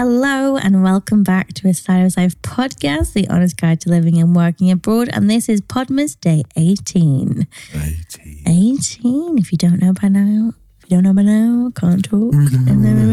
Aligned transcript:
Hello 0.00 0.56
and 0.56 0.84
welcome 0.84 1.24
back 1.24 1.54
to 1.54 1.66
A 1.66 1.74
Sideways 1.74 2.16
Life 2.16 2.40
podcast, 2.42 3.14
the 3.14 3.26
honest 3.26 3.56
guide 3.56 3.80
to 3.80 3.90
living 3.90 4.16
and 4.20 4.32
working 4.32 4.70
abroad. 4.70 5.08
And 5.12 5.28
this 5.28 5.48
is 5.48 5.60
Podmas 5.60 6.14
Day 6.20 6.44
18. 6.54 7.48
18. 7.74 8.42
18. 8.46 9.38
If 9.38 9.50
you 9.50 9.58
don't 9.58 9.82
know 9.82 9.92
by 9.92 10.06
now, 10.06 10.52
if 10.78 10.84
you 10.88 10.96
don't 10.96 11.02
know 11.02 11.12
by 11.14 11.22
now, 11.22 11.72
can't 11.74 12.04
talk. 12.04 12.32
Mm-hmm. 12.32 13.10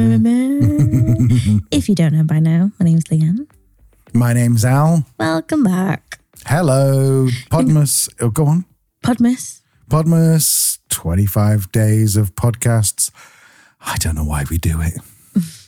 if 1.71 1.89
you 1.89 1.95
don't 1.95 2.13
know 2.13 2.23
by 2.23 2.37
now, 2.37 2.69
my 2.79 2.83
name's 2.85 3.05
Leanne. 3.05 3.47
My 4.13 4.33
name's 4.33 4.63
Al. 4.63 5.07
Welcome 5.17 5.63
back. 5.63 6.19
Hello, 6.45 7.29
Podmas. 7.49 8.09
Oh, 8.21 8.29
go 8.29 8.45
on. 8.45 8.65
Podmas. 9.03 9.63
Podmas, 9.89 10.77
25 10.89 11.71
days 11.71 12.15
of 12.15 12.35
podcasts. 12.35 13.09
I 13.81 13.95
don't 13.97 14.13
know 14.13 14.25
why 14.25 14.43
we 14.51 14.59
do 14.59 14.81
it. 14.81 14.93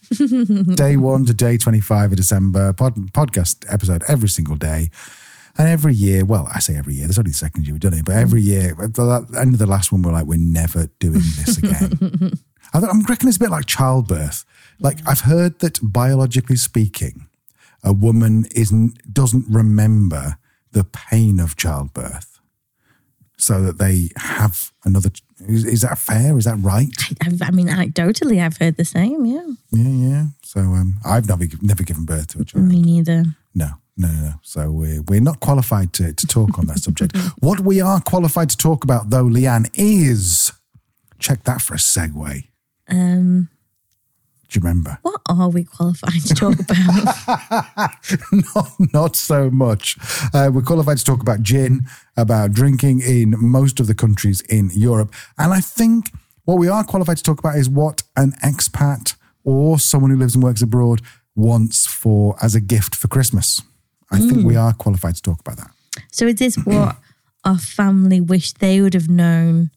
day 0.76 0.98
one 0.98 1.26
to 1.26 1.34
day 1.34 1.58
25 1.58 2.12
of 2.12 2.18
December, 2.18 2.74
pod, 2.74 2.96
podcast 3.14 3.66
episode 3.72 4.04
every 4.08 4.30
single 4.30 4.56
day. 4.56 4.90
And 5.58 5.68
every 5.68 5.96
year, 5.96 6.24
well, 6.24 6.48
I 6.54 6.60
say 6.60 6.76
every 6.76 6.94
year, 6.96 7.08
there's 7.08 7.18
only 7.18 7.32
the 7.32 7.38
second 7.38 7.66
year 7.66 7.74
we've 7.74 7.82
done 7.82 7.96
it, 7.96 8.06
but 8.06 8.16
every 8.16 8.42
year, 8.42 8.76
at 8.82 8.94
the 8.94 9.38
end 9.40 9.54
of 9.54 9.60
the 9.60 9.66
last 9.66 9.92
one, 9.92 10.04
we're 10.04 10.12
like, 10.12 10.28
we're 10.28 10.38
never 10.38 10.88
doing 11.00 11.22
this 11.36 11.58
again. 11.58 12.34
I 12.74 12.80
I'm 12.80 13.02
reckoning 13.04 13.30
it's 13.30 13.38
a 13.38 13.40
bit 13.40 13.50
like 13.50 13.66
childbirth. 13.66 14.46
Like, 14.80 15.00
I've 15.08 15.22
heard 15.22 15.60
that 15.60 15.80
biologically 15.82 16.58
speaking, 16.58 17.28
a 17.84 17.94
woman 17.94 18.46
isn't 18.54 19.14
doesn't 19.14 19.46
remember 19.50 20.38
the 20.74 20.84
pain 20.84 21.40
of 21.40 21.56
childbirth 21.56 22.40
so 23.38 23.62
that 23.64 23.78
they 23.78 24.10
have 24.18 24.74
another 24.84 25.10
is, 25.48 25.66
is 25.66 25.82
that 25.82 25.98
fair 25.98 26.38
is 26.38 26.46
that 26.46 26.58
right 26.62 26.90
I, 27.24 27.48
I 27.48 27.52
mean, 27.52 27.68
anecdotally, 27.68 28.44
I've 28.44 28.58
heard 28.58 28.78
the 28.78 28.86
same. 28.86 29.26
Yeah. 29.26 29.48
yeah 29.72 30.08
yeah 30.10 30.24
so 30.44 30.60
um, 30.62 30.96
i've 31.06 31.28
never 31.28 31.46
never 31.62 31.84
given 31.84 32.06
birth 32.06 32.28
to 32.30 32.42
a 32.42 32.46
child 32.46 32.66
Me 32.66 32.82
neither. 32.82 33.24
no 33.56 33.70
no 33.98 34.08
no 34.10 34.34
so 34.42 34.72
we're, 34.72 35.02
we're 35.04 35.22
not 35.22 35.40
qualified 35.40 35.94
to, 35.94 36.14
to 36.14 36.28
talk 36.28 36.58
on 36.60 36.66
that 36.68 36.80
subject 36.80 37.16
what 37.40 37.60
we 37.62 37.82
are 37.82 38.00
qualified 38.02 38.50
to 38.50 38.58
talk 38.58 38.84
about 38.84 39.10
though 39.10 39.26
leanne 39.26 39.70
is 39.74 40.52
check 41.20 41.44
that 41.44 41.62
for 41.62 41.74
a 41.74 41.78
segue 41.78 42.44
Um, 42.90 43.50
do 44.50 44.60
you 44.60 44.64
remember 44.64 44.98
what 45.02 45.22
are 45.28 45.50
we 45.50 45.64
qualified 45.64 46.22
to 46.22 46.34
talk 46.34 46.60
about? 46.60 47.92
not, 48.56 48.94
not 48.94 49.16
so 49.16 49.50
much. 49.50 49.98
Uh, 50.34 50.50
we're 50.54 50.62
qualified 50.62 50.98
to 50.98 51.04
talk 51.04 51.22
about 51.22 51.42
gin, 51.42 51.82
about 52.16 52.54
drinking 52.54 53.02
in 53.02 53.36
most 53.38 53.80
of 53.80 53.88
the 53.88 53.94
countries 53.94 54.42
in 54.42 54.70
Europe. 54.74 55.14
And 55.38 55.54
I 55.54 55.60
think 55.60 56.12
what 56.46 56.56
we 56.56 56.70
are 56.70 56.84
qualified 56.84 57.18
to 57.18 57.24
talk 57.24 57.40
about 57.40 57.58
is 57.58 57.70
what 57.70 58.04
an 58.16 58.34
expat 58.44 59.16
or 59.44 59.80
someone 59.80 60.12
who 60.12 60.18
lives 60.18 60.36
and 60.36 60.44
works 60.44 60.62
abroad 60.62 61.02
wants 61.36 61.86
for 61.86 62.36
as 62.42 62.56
a 62.56 62.62
gift 62.62 62.96
for 62.96 63.08
Christmas. 63.08 63.62
I 64.12 64.20
think 64.20 64.46
we 64.46 64.56
are 64.56 64.74
qualified 64.74 65.16
to 65.16 65.22
talk 65.22 65.42
about 65.42 65.58
that. 65.58 65.72
so, 66.12 66.28
is 66.28 66.36
this 66.36 66.56
what 66.56 66.96
our 67.44 67.58
family 67.58 68.22
wish 68.22 68.54
they 68.54 68.80
would 68.80 68.94
have 68.94 69.10
known 69.10 69.72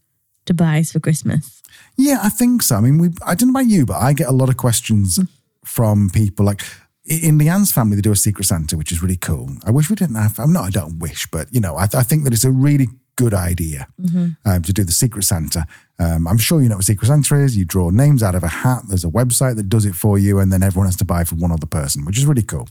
to 0.47 0.55
buy 0.55 0.81
us 0.81 0.93
for 0.93 1.01
Christmas? 1.01 1.63
Yeah, 1.97 2.19
I 2.23 2.29
think 2.29 2.63
so. 2.63 2.77
I 2.77 2.81
mean, 2.81 2.99
we 2.99 3.11
I 3.27 3.35
don't 3.35 3.53
know 3.53 3.61
about 3.61 3.71
you, 3.71 3.87
but 3.87 3.97
I 3.97 4.13
get 4.13 4.29
a 4.29 4.33
lot 4.33 4.49
of 4.49 4.57
questions 4.57 5.19
mm. 5.19 5.29
from 5.65 6.11
people 6.11 6.47
like 6.47 6.63
in 7.07 7.39
the 7.39 7.47
Leanne's 7.47 7.73
family, 7.73 7.97
they 7.97 8.03
do 8.03 8.13
a 8.13 8.17
Secret 8.17 8.45
Santa, 8.45 8.77
which 8.77 8.93
is 8.93 9.03
really 9.03 9.17
cool. 9.17 9.51
I 9.65 9.71
wish 9.71 9.91
we 9.91 9.97
didn't 9.97 10.17
have, 10.17 10.39
I'm 10.39 10.53
not, 10.53 10.65
I 10.65 10.71
don't 10.71 10.99
wish, 10.99 11.27
but 11.31 11.49
you 11.51 11.61
know, 11.61 11.75
I, 11.75 11.85
I 11.95 12.03
think 12.03 12.25
that 12.25 12.33
it's 12.33 12.45
a 12.45 12.53
really 12.53 12.89
good 13.21 13.35
idea 13.35 13.87
um, 14.47 14.63
to 14.63 14.73
do 14.73 14.85
the 14.85 14.93
Secret 14.93 15.25
Santa. 15.25 15.67
Um, 15.99 16.27
I'm 16.27 16.39
sure 16.39 16.63
you 16.63 16.69
know 16.69 16.77
what 16.77 16.85
Secret 16.85 17.09
Santa 17.09 17.35
is. 17.37 17.57
You 17.57 17.67
draw 17.67 17.91
names 17.91 18.23
out 18.23 18.35
of 18.35 18.43
a 18.43 18.49
hat. 18.49 18.83
There's 18.89 19.05
a 19.05 19.09
website 19.09 19.57
that 19.57 19.69
does 19.69 19.85
it 19.85 19.95
for 19.95 20.19
you, 20.19 20.39
and 20.39 20.51
then 20.53 20.63
everyone 20.63 20.87
has 20.87 20.97
to 20.97 21.05
buy 21.05 21.25
for 21.25 21.35
one 21.35 21.53
other 21.53 21.67
person, 21.67 22.05
which 22.07 22.17
is 22.17 22.25
really 22.25 22.43
cool. 22.43 22.67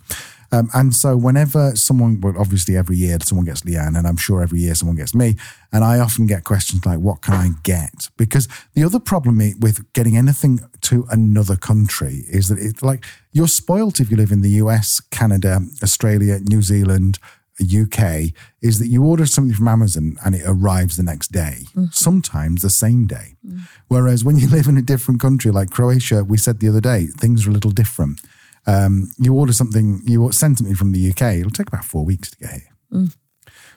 Um, 0.51 0.69
and 0.73 0.95
so, 0.95 1.15
whenever 1.15 1.75
someone, 1.75 2.19
well, 2.21 2.33
obviously 2.37 2.75
every 2.75 2.97
year 2.97 3.19
someone 3.21 3.45
gets 3.45 3.61
Leanne, 3.61 3.95
and 3.95 4.07
I'm 4.07 4.17
sure 4.17 4.41
every 4.41 4.59
year 4.61 4.73
someone 4.73 4.97
gets 4.97 5.13
me, 5.13 5.35
and 5.71 5.83
I 5.83 5.99
often 5.99 6.25
get 6.25 6.43
questions 6.43 6.85
like, 6.85 6.99
"What 6.99 7.21
can 7.21 7.35
I 7.35 7.49
get?" 7.61 8.09
Because 8.17 8.47
the 8.73 8.83
other 8.83 8.99
problem 8.99 9.37
with 9.59 9.93
getting 9.93 10.17
anything 10.17 10.61
to 10.81 11.05
another 11.11 11.55
country 11.55 12.25
is 12.29 12.47
that 12.47 12.57
it's 12.57 12.81
like 12.81 13.05
you're 13.31 13.47
spoilt 13.47 13.99
if 13.99 14.09
you 14.09 14.17
live 14.17 14.31
in 14.31 14.41
the 14.41 14.57
US, 14.63 14.99
Canada, 15.11 15.61
Australia, 15.83 16.39
New 16.39 16.63
Zealand, 16.63 17.19
UK. 17.63 18.33
Is 18.61 18.79
that 18.79 18.87
you 18.87 19.03
order 19.03 19.25
something 19.25 19.55
from 19.55 19.67
Amazon 19.67 20.17
and 20.25 20.35
it 20.35 20.43
arrives 20.45 20.97
the 20.97 21.03
next 21.03 21.31
day, 21.31 21.65
mm-hmm. 21.67 21.85
sometimes 21.91 22.61
the 22.61 22.69
same 22.69 23.07
day. 23.07 23.35
Mm. 23.45 23.61
Whereas 23.87 24.23
when 24.23 24.37
you 24.37 24.47
live 24.55 24.67
in 24.67 24.77
a 24.77 24.81
different 24.81 25.19
country 25.19 25.51
like 25.51 25.69
Croatia, 25.69 26.23
we 26.23 26.37
said 26.37 26.59
the 26.59 26.69
other 26.69 26.81
day, 26.81 27.07
things 27.07 27.45
are 27.45 27.49
a 27.49 27.53
little 27.53 27.71
different 27.71 28.21
um, 28.69 29.11
you 29.17 29.33
order 29.33 29.53
something, 29.53 30.01
you 30.05 30.31
send 30.31 30.57
something 30.57 30.75
from 30.75 30.91
the 30.91 31.09
UK, 31.09 31.35
it'll 31.35 31.51
take 31.51 31.67
about 31.67 31.85
four 31.85 32.05
weeks 32.05 32.31
to 32.31 32.37
get 32.37 32.51
here. 32.51 32.73
Mm. 32.93 33.15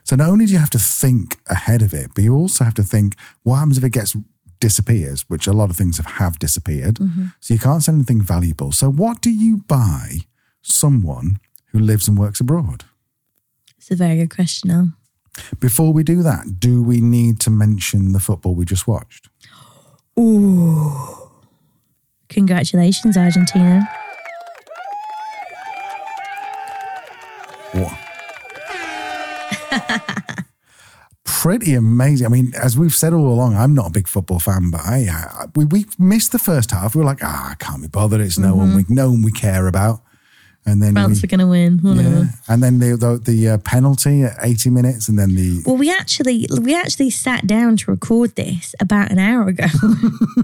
So 0.05 0.17
not 0.17 0.29
only 0.29 0.47
do 0.47 0.53
you 0.53 0.59
have 0.59 0.71
to 0.71 0.79
think 0.79 1.39
ahead 1.49 1.81
of 1.81 1.95
it, 1.95 2.11
but 2.15 2.25
you 2.25 2.35
also 2.35 2.65
have 2.65 2.75
to 2.75 2.83
think 2.83 3.17
what 3.43 3.57
happens 3.57 3.79
if 3.79 3.85
it 3.85 3.91
gets 3.91 4.17
disappears, 4.61 5.25
which 5.29 5.47
a 5.47 5.53
lot 5.53 5.71
of 5.71 5.77
things 5.77 5.97
have, 5.97 6.07
have 6.07 6.39
disappeared. 6.39 6.97
Mm-hmm. 6.97 7.27
So 7.41 7.55
you 7.55 7.61
can't 7.61 7.83
send 7.83 7.97
anything 7.97 8.21
valuable. 8.21 8.71
So 8.71 8.91
what 8.91 9.21
do 9.21 9.31
you 9.31 9.59
buy 9.67 10.19
someone 10.61 11.41
who 11.69 11.79
lives 11.79 12.07
and 12.07 12.19
works 12.19 12.41
abroad? 12.41 12.85
It's 13.83 13.91
a 13.91 13.97
very 13.97 14.15
good 14.15 14.33
question, 14.33 14.71
Al. 14.71 14.93
Before 15.59 15.93
we 15.93 16.05
do 16.05 16.23
that, 16.23 16.61
do 16.61 16.85
we 16.85 17.01
need 17.01 17.41
to 17.41 17.51
mention 17.51 18.13
the 18.13 18.21
football 18.21 18.55
we 18.55 18.65
just 18.65 18.87
watched? 18.87 19.29
Ooh. 20.17 21.33
Congratulations, 22.29 23.17
Argentina. 23.17 23.91
What? 27.73 27.99
Pretty 31.25 31.75
amazing. 31.75 32.25
I 32.25 32.31
mean, 32.31 32.53
as 32.55 32.79
we've 32.79 32.95
said 32.95 33.13
all 33.13 33.27
along, 33.27 33.57
I'm 33.57 33.75
not 33.75 33.89
a 33.89 33.91
big 33.91 34.07
football 34.07 34.39
fan, 34.39 34.71
but 34.71 34.83
I, 34.83 35.09
I 35.11 35.47
we, 35.57 35.65
we 35.65 35.87
missed 35.99 36.31
the 36.31 36.39
first 36.39 36.71
half. 36.71 36.95
We 36.95 37.01
were 37.01 37.05
like, 37.05 37.25
ah, 37.25 37.51
I 37.51 37.55
can't 37.57 37.83
be 37.83 37.89
bothered. 37.89 38.21
It's 38.21 38.39
no 38.39 38.55
one 38.55 38.77
we 38.77 38.85
no 38.89 39.11
one 39.11 39.23
we 39.23 39.33
care 39.33 39.67
about. 39.67 40.03
And 40.65 40.81
then 40.81 40.93
France 40.93 41.23
we, 41.23 41.27
are 41.27 41.31
going 41.31 41.41
to 41.41 41.47
win. 41.49 41.81
Yeah. 41.83 42.27
and 42.49 42.63
then 42.63 42.79
the 42.79 42.97
the, 42.97 43.19
the 43.19 43.49
uh, 43.49 43.59
penalty 43.59 44.23
at 44.23 44.37
80 44.41 44.71
minutes, 44.71 45.09
and 45.09 45.19
then 45.19 45.35
the 45.35 45.61
Well, 45.67 45.77
we 45.77 45.91
actually 45.93 46.47
we 46.61 46.75
actually 46.75 47.11
sat 47.11 47.49
down 47.49 47.77
to 47.79 47.91
record 47.91 48.37
this 48.37 48.75
about 48.79 49.11
an 49.11 49.19
hour 49.19 49.49
ago, 49.49 49.67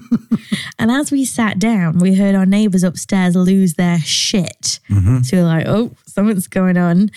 and 0.78 0.90
as 0.90 1.12
we 1.12 1.24
sat 1.24 1.60
down, 1.60 1.98
we 1.98 2.16
heard 2.16 2.34
our 2.34 2.46
neighbours 2.46 2.82
upstairs 2.82 3.36
lose 3.36 3.74
their 3.74 4.00
shit. 4.00 4.80
So 5.22 5.36
we 5.36 5.42
we're 5.42 5.48
like, 5.48 5.66
"Oh, 5.68 5.92
something's 6.06 6.48
going 6.48 6.76
on," 6.76 7.10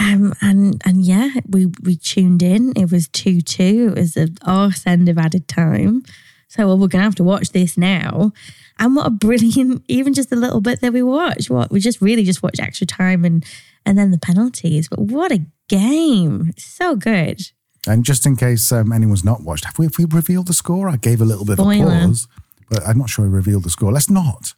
um, 0.00 0.34
and 0.40 0.82
and 0.84 1.02
yeah, 1.02 1.30
we 1.48 1.66
we 1.82 1.94
tuned 1.94 2.42
in. 2.42 2.72
It 2.76 2.90
was 2.90 3.06
two 3.06 3.40
two. 3.40 3.94
It 3.96 4.00
was 4.00 4.14
the 4.14 4.36
arse 4.42 4.84
end 4.84 5.08
of 5.08 5.16
added 5.16 5.46
time. 5.46 6.02
So 6.48 6.66
well, 6.66 6.78
we're 6.78 6.88
gonna 6.88 7.04
have 7.04 7.14
to 7.16 7.24
watch 7.24 7.50
this 7.50 7.76
now. 7.76 8.32
And 8.78 8.94
what 8.96 9.06
a 9.06 9.10
brilliant, 9.10 9.82
even 9.88 10.14
just 10.14 10.30
the 10.30 10.36
little 10.36 10.60
bit 10.60 10.80
that 10.80 10.92
we 10.92 11.02
watch. 11.02 11.50
What 11.50 11.70
we 11.70 11.80
just 11.80 12.00
really 12.00 12.24
just 12.24 12.42
watch 12.42 12.58
extra 12.60 12.86
time 12.86 13.24
and 13.24 13.44
and 13.86 13.96
then 13.98 14.10
the 14.10 14.18
penalties. 14.18 14.88
But 14.88 15.00
what 15.00 15.30
a 15.32 15.44
game! 15.68 16.52
So 16.56 16.96
good. 16.96 17.40
and 17.86 18.04
just 18.04 18.26
in 18.26 18.36
case 18.36 18.70
um, 18.72 18.92
anyone's 18.92 19.24
not 19.24 19.42
watched, 19.42 19.64
have 19.64 19.78
we, 19.78 19.86
have 19.86 19.94
we 19.98 20.04
revealed 20.06 20.46
the 20.46 20.52
score? 20.54 20.88
I 20.88 20.96
gave 20.96 21.20
a 21.20 21.24
little 21.24 21.44
bit 21.44 21.58
Spoiler. 21.58 21.86
of 21.92 21.98
applause, 21.98 22.28
but 22.70 22.82
I'm 22.86 22.98
not 22.98 23.08
sure 23.10 23.24
we 23.26 23.30
revealed 23.30 23.64
the 23.64 23.70
score. 23.70 23.92
Let's 23.92 24.10
not. 24.10 24.54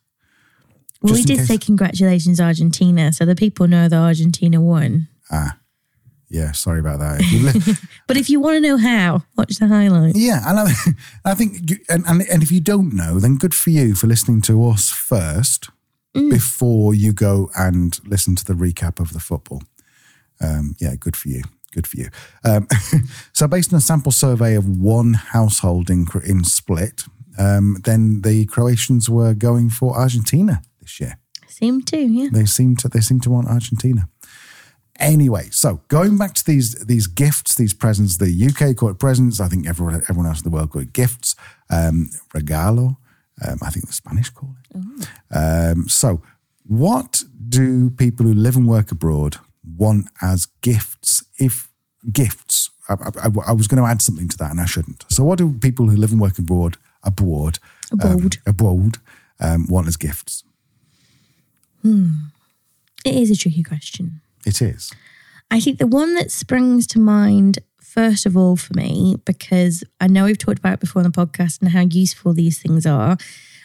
Well, 1.03 1.13
we 1.15 1.19
Just 1.19 1.29
did 1.29 1.39
case- 1.39 1.49
say 1.49 1.59
congratulations, 1.59 2.41
Argentina, 2.41 3.13
so 3.13 3.25
the 3.25 3.35
people 3.35 3.67
know 3.67 3.89
that 3.89 3.97
Argentina 3.97 4.61
won. 4.61 5.09
Ah, 5.31 5.57
yeah. 6.31 6.53
Sorry 6.53 6.81
about 6.81 7.01
that. 7.01 7.21
If 7.21 7.91
But 8.07 8.17
if 8.17 8.31
you 8.31 8.41
want 8.41 8.57
to 8.57 8.61
know 8.61 8.77
how, 8.77 9.25
watch 9.37 9.59
the 9.59 9.67
highlight. 9.67 10.17
Yeah, 10.17 10.43
and 10.47 10.61
I, 10.61 10.73
I 11.25 11.35
think, 11.35 11.71
you, 11.71 11.77
and, 11.89 12.05
and 12.07 12.23
and 12.23 12.43
if 12.43 12.51
you 12.51 12.61
don't 12.61 12.95
know, 12.95 13.19
then 13.19 13.37
good 13.37 13.55
for 13.55 13.71
you 13.71 13.95
for 13.95 14.07
listening 14.07 14.41
to 14.43 14.69
us 14.69 14.89
first 14.91 15.71
before 16.13 16.95
you 16.95 17.13
go 17.13 17.51
and 17.57 17.99
listen 18.05 18.35
to 18.37 18.45
the 18.45 18.55
recap 18.55 18.99
of 18.99 19.13
the 19.13 19.21
football. 19.21 19.63
Um, 20.41 20.75
yeah, 20.81 20.95
good 20.97 21.17
for 21.17 21.29
you. 21.29 21.43
Good 21.73 21.87
for 21.87 21.99
you. 21.99 22.09
Um, 22.45 22.67
so, 23.33 23.47
based 23.47 23.73
on 23.73 23.79
a 23.79 23.81
sample 23.81 24.13
survey 24.13 24.57
of 24.57 24.67
one 24.67 25.15
household 25.15 25.89
in 25.89 26.07
in 26.25 26.45
Split, 26.45 27.05
um, 27.39 27.77
then 27.85 28.23
the 28.23 28.47
Croatians 28.47 29.09
were 29.09 29.35
going 29.35 29.71
for 29.71 29.97
Argentina 29.97 30.63
this 30.81 30.99
year. 31.01 31.19
Seem 31.47 31.83
to, 31.83 31.99
yeah. 31.99 32.29
They 32.33 32.45
seem 32.45 32.75
to 32.77 32.89
they 32.89 33.01
seem 33.01 33.21
to 33.21 33.31
want 33.31 33.49
Argentina. 33.49 34.09
Anyway, 35.01 35.49
so 35.51 35.81
going 35.89 36.19
back 36.19 36.35
to 36.35 36.45
these 36.45 36.75
these 36.75 37.07
gifts, 37.07 37.55
these 37.55 37.73
presents, 37.73 38.19
the 38.19 38.29
UK 38.29 38.77
call 38.77 38.91
it 38.91 38.99
presents. 38.99 39.41
I 39.41 39.49
think 39.49 39.67
everyone 39.67 39.95
everyone 40.03 40.27
else 40.27 40.43
in 40.45 40.51
the 40.51 40.55
world 40.55 40.71
call 40.71 40.83
it 40.83 40.93
gifts. 40.93 41.35
Um, 41.71 42.11
regalo. 42.35 42.97
Um, 43.47 43.59
I 43.63 43.71
think 43.71 43.87
the 43.87 43.95
Spanish 43.95 44.29
call 44.29 44.55
it. 44.75 45.09
Um, 45.35 45.89
so, 45.89 46.23
what 46.65 47.25
do 47.49 47.89
people 47.91 48.27
who 48.27 48.35
live 48.35 48.57
and 48.57 48.69
work 48.69 48.93
abroad 48.93 49.39
want 49.65 50.09
as 50.21 50.47
gifts? 50.61 51.25
If 51.39 51.71
gifts, 52.13 52.71
I, 52.91 52.95
I, 52.95 53.29
I 53.47 53.53
was 53.53 53.67
going 53.67 53.83
to 53.83 53.89
add 53.89 54.03
something 54.03 54.29
to 54.29 54.37
that, 54.37 54.51
and 54.51 54.61
I 54.61 54.67
shouldn't. 54.67 55.07
So, 55.09 55.25
what 55.25 55.39
do 55.39 55.55
people 55.55 55.89
who 55.89 55.97
live 55.97 56.13
and 56.13 56.21
work 56.21 56.39
abroad 56.39 56.77
abroad 57.03 57.59
Abroad. 57.91 58.37
um, 58.37 58.43
abroad 58.47 58.97
um, 59.41 59.67
want 59.67 59.89
as 59.89 59.97
gifts? 59.97 60.45
Hmm. 61.81 62.09
It 63.07 63.15
is 63.15 63.31
a 63.31 63.37
tricky 63.37 63.63
question. 63.63 64.21
It 64.47 64.63
is. 64.63 64.93
I 65.51 65.61
think 65.61 65.79
the 65.79 65.87
one 65.87 66.15
that 66.15 66.31
springs 66.31 66.87
to 66.89 66.99
mind, 67.01 67.59
first 67.81 68.25
of 68.27 68.37
all, 68.37 68.57
for 68.57 68.73
me, 68.75 69.17
because 69.25 69.83
I 70.01 70.07
know 70.07 70.25
we've 70.27 70.39
talked 70.39 70.59
about 70.59 70.75
it 70.75 70.81
before 70.81 71.03
on 71.03 71.11
the 71.11 71.27
podcast 71.27 71.61
and 71.61 71.71
how 71.71 71.81
useful 71.81 72.33
these 72.35 72.61
things 72.61 72.87
are. 72.87 73.17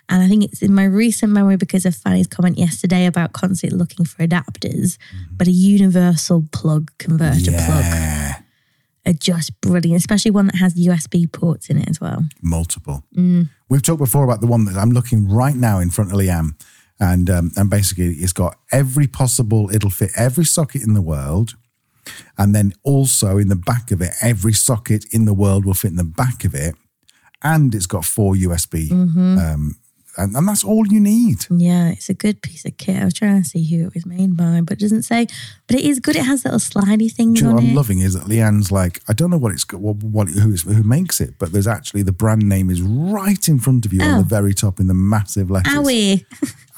And 0.09 0.21
I 0.21 0.27
think 0.27 0.43
it's 0.43 0.61
in 0.61 0.73
my 0.73 0.83
recent 0.85 1.31
memory 1.31 1.57
because 1.57 1.85
of 1.85 1.95
Fanny's 1.95 2.27
comment 2.27 2.57
yesterday 2.59 3.05
about 3.07 3.33
constantly 3.33 3.77
looking 3.77 4.05
for 4.05 4.25
adapters, 4.25 4.97
mm. 4.97 5.25
but 5.31 5.47
a 5.47 5.51
universal 5.51 6.45
plug 6.51 6.91
converter 6.99 7.51
plug 7.51 7.83
Yeah. 7.83 8.41
are 9.07 9.13
just 9.13 9.59
brilliant, 9.61 9.99
especially 9.99 10.31
one 10.31 10.45
that 10.47 10.55
has 10.57 10.75
USB 10.75 11.31
ports 11.31 11.69
in 11.69 11.77
it 11.77 11.89
as 11.89 11.99
well. 11.99 12.23
multiple. 12.41 13.03
Mm. 13.15 13.49
We've 13.69 13.81
talked 13.81 13.99
before 13.99 14.23
about 14.23 14.41
the 14.41 14.47
one 14.47 14.65
that 14.65 14.75
I'm 14.77 14.91
looking 14.91 15.27
right 15.27 15.55
now 15.55 15.79
in 15.79 15.89
front 15.89 16.11
of 16.11 16.17
Liam, 16.19 16.53
and 16.99 17.29
um, 17.29 17.51
and 17.57 17.69
basically 17.69 18.09
it's 18.13 18.33
got 18.33 18.57
every 18.71 19.07
possible. 19.07 19.69
It'll 19.73 19.89
fit 19.89 20.11
every 20.15 20.45
socket 20.45 20.81
in 20.83 20.93
the 20.93 21.01
world, 21.01 21.55
and 22.37 22.55
then 22.55 22.73
also 22.83 23.37
in 23.37 23.47
the 23.49 23.55
back 23.55 23.91
of 23.91 24.01
it, 24.01 24.13
every 24.21 24.53
socket 24.53 25.05
in 25.11 25.25
the 25.25 25.33
world 25.33 25.65
will 25.65 25.73
fit 25.73 25.91
in 25.91 25.97
the 25.97 26.03
back 26.03 26.45
of 26.45 26.53
it, 26.55 26.75
and 27.43 27.73
it's 27.75 27.87
got 27.87 28.05
four 28.05 28.33
USB, 28.35 28.91
um, 29.39 29.75
and, 30.17 30.35
and 30.35 30.47
that's 30.47 30.63
all 30.63 30.85
you 30.87 30.99
need. 30.99 31.45
Yeah, 31.49 31.89
it's 31.89 32.09
a 32.09 32.13
good 32.13 32.41
piece 32.41 32.63
of 32.65 32.77
kit. 32.77 33.01
I 33.01 33.05
was 33.05 33.13
trying 33.13 33.41
to 33.43 33.47
see 33.49 33.63
who 33.69 33.85
it 33.87 33.93
was 33.93 34.05
made 34.05 34.35
by, 34.37 34.61
but 34.61 34.77
it 34.77 34.79
doesn't 34.79 35.03
say. 35.03 35.27
But 35.67 35.77
it 35.77 35.85
is 35.85 35.99
good. 35.99 36.15
It 36.15 36.23
has 36.25 36.45
little 36.45 36.59
slidey 36.59 37.11
things 37.11 37.39
Do 37.39 37.45
you 37.45 37.51
know 37.51 37.51
on 37.51 37.55
what 37.55 37.63
I'm 37.63 37.69
it. 37.71 37.75
loving 37.75 37.99
is 37.99 38.13
that 38.13 38.23
Leanne's 38.27 38.71
like, 38.71 39.01
I 39.07 39.13
don't 39.13 39.29
know 39.29 39.37
what 39.37 39.51
it's 39.51 39.63
got, 39.63 39.81
what, 39.81 39.97
what 39.97 40.29
who, 40.29 40.51
is, 40.53 40.61
who 40.63 40.83
makes 40.83 41.19
it, 41.19 41.35
but 41.39 41.51
there's 41.51 41.67
actually 41.67 42.03
the 42.03 42.11
brand 42.11 42.47
name 42.47 42.69
is 42.69 42.81
right 42.81 43.47
in 43.47 43.59
front 43.59 43.85
of 43.85 43.93
you 43.93 44.01
on 44.01 44.15
Oh. 44.15 44.17
the 44.19 44.23
very 44.23 44.53
top 44.53 44.79
in 44.79 44.87
the 44.87 44.93
massive 44.93 45.51
letters. 45.51 45.73
Awe, 45.73 46.17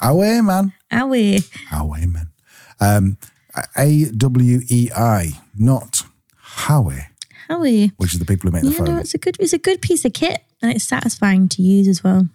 Away, 0.02 0.40
man. 0.40 0.72
awe. 0.92 1.38
Howe, 1.68 1.94
man. 2.06 2.28
Um, 2.80 3.18
A 3.76 4.04
W 4.16 4.60
E 4.68 4.88
I, 4.96 5.30
not 5.56 6.02
Howe, 6.36 6.92
Howie. 7.48 7.92
which 7.96 8.12
is 8.12 8.18
the 8.18 8.24
people 8.24 8.50
who 8.50 8.54
make 8.54 8.62
the 8.62 8.70
Yeah, 8.70 8.78
no, 8.80 8.86
phone. 8.86 8.98
it's 8.98 9.14
a 9.14 9.18
good 9.18 9.36
it's 9.40 9.52
a 9.52 9.58
good 9.58 9.80
piece 9.80 10.04
of 10.04 10.12
kit 10.12 10.42
and 10.62 10.70
it's 10.72 10.84
satisfying 10.84 11.48
to 11.50 11.62
use 11.62 11.88
as 11.88 12.04
well. 12.04 12.28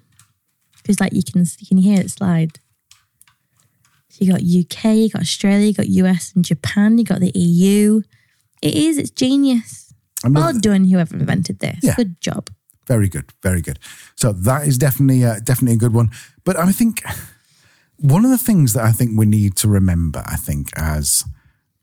Because 0.83 0.99
like 0.99 1.13
you 1.13 1.23
can 1.23 1.45
you 1.57 1.67
can 1.67 1.77
hear 1.77 1.99
it 1.99 2.11
slide. 2.11 2.59
So 4.09 4.23
you 4.23 4.31
got 4.31 4.41
UK, 4.41 4.95
you 4.95 5.09
got 5.09 5.23
Australia, 5.23 5.65
you 5.65 5.73
got 5.73 5.87
US 5.87 6.33
and 6.35 6.45
Japan, 6.45 6.99
you 6.99 7.03
got 7.03 7.19
the 7.19 7.31
EU. 7.33 8.01
It 8.61 8.75
is, 8.75 8.97
it's 8.99 9.09
genius. 9.09 9.91
I'm 10.23 10.33
Well 10.33 10.53
done, 10.59 10.85
whoever 10.85 11.15
invented 11.15 11.59
this. 11.59 11.79
Yeah. 11.81 11.95
Good 11.95 12.21
job. 12.21 12.49
Very 12.85 13.09
good, 13.09 13.25
very 13.41 13.61
good. 13.61 13.79
So 14.15 14.31
that 14.31 14.67
is 14.67 14.77
definitely 14.77 15.23
uh, 15.23 15.39
definitely 15.43 15.75
a 15.75 15.79
good 15.79 15.93
one. 15.93 16.11
But 16.43 16.57
I 16.57 16.71
think 16.71 17.01
one 17.97 18.25
of 18.25 18.31
the 18.31 18.37
things 18.37 18.73
that 18.73 18.83
I 18.83 18.91
think 18.91 19.17
we 19.17 19.25
need 19.25 19.55
to 19.57 19.67
remember, 19.67 20.21
I 20.25 20.35
think, 20.35 20.69
as 20.75 21.23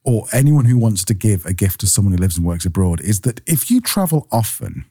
or 0.05 0.27
anyone 0.33 0.67
who 0.67 0.79
wants 0.79 1.05
to 1.05 1.15
give 1.15 1.45
a 1.47 1.53
gift 1.53 1.81
to 1.81 1.87
someone 1.87 2.13
who 2.13 2.19
lives 2.19 2.37
and 2.37 2.47
works 2.47 2.65
abroad, 2.65 3.01
is 3.01 3.23
that 3.23 3.41
if 3.47 3.71
you 3.71 3.81
travel 3.81 4.27
often, 4.31 4.85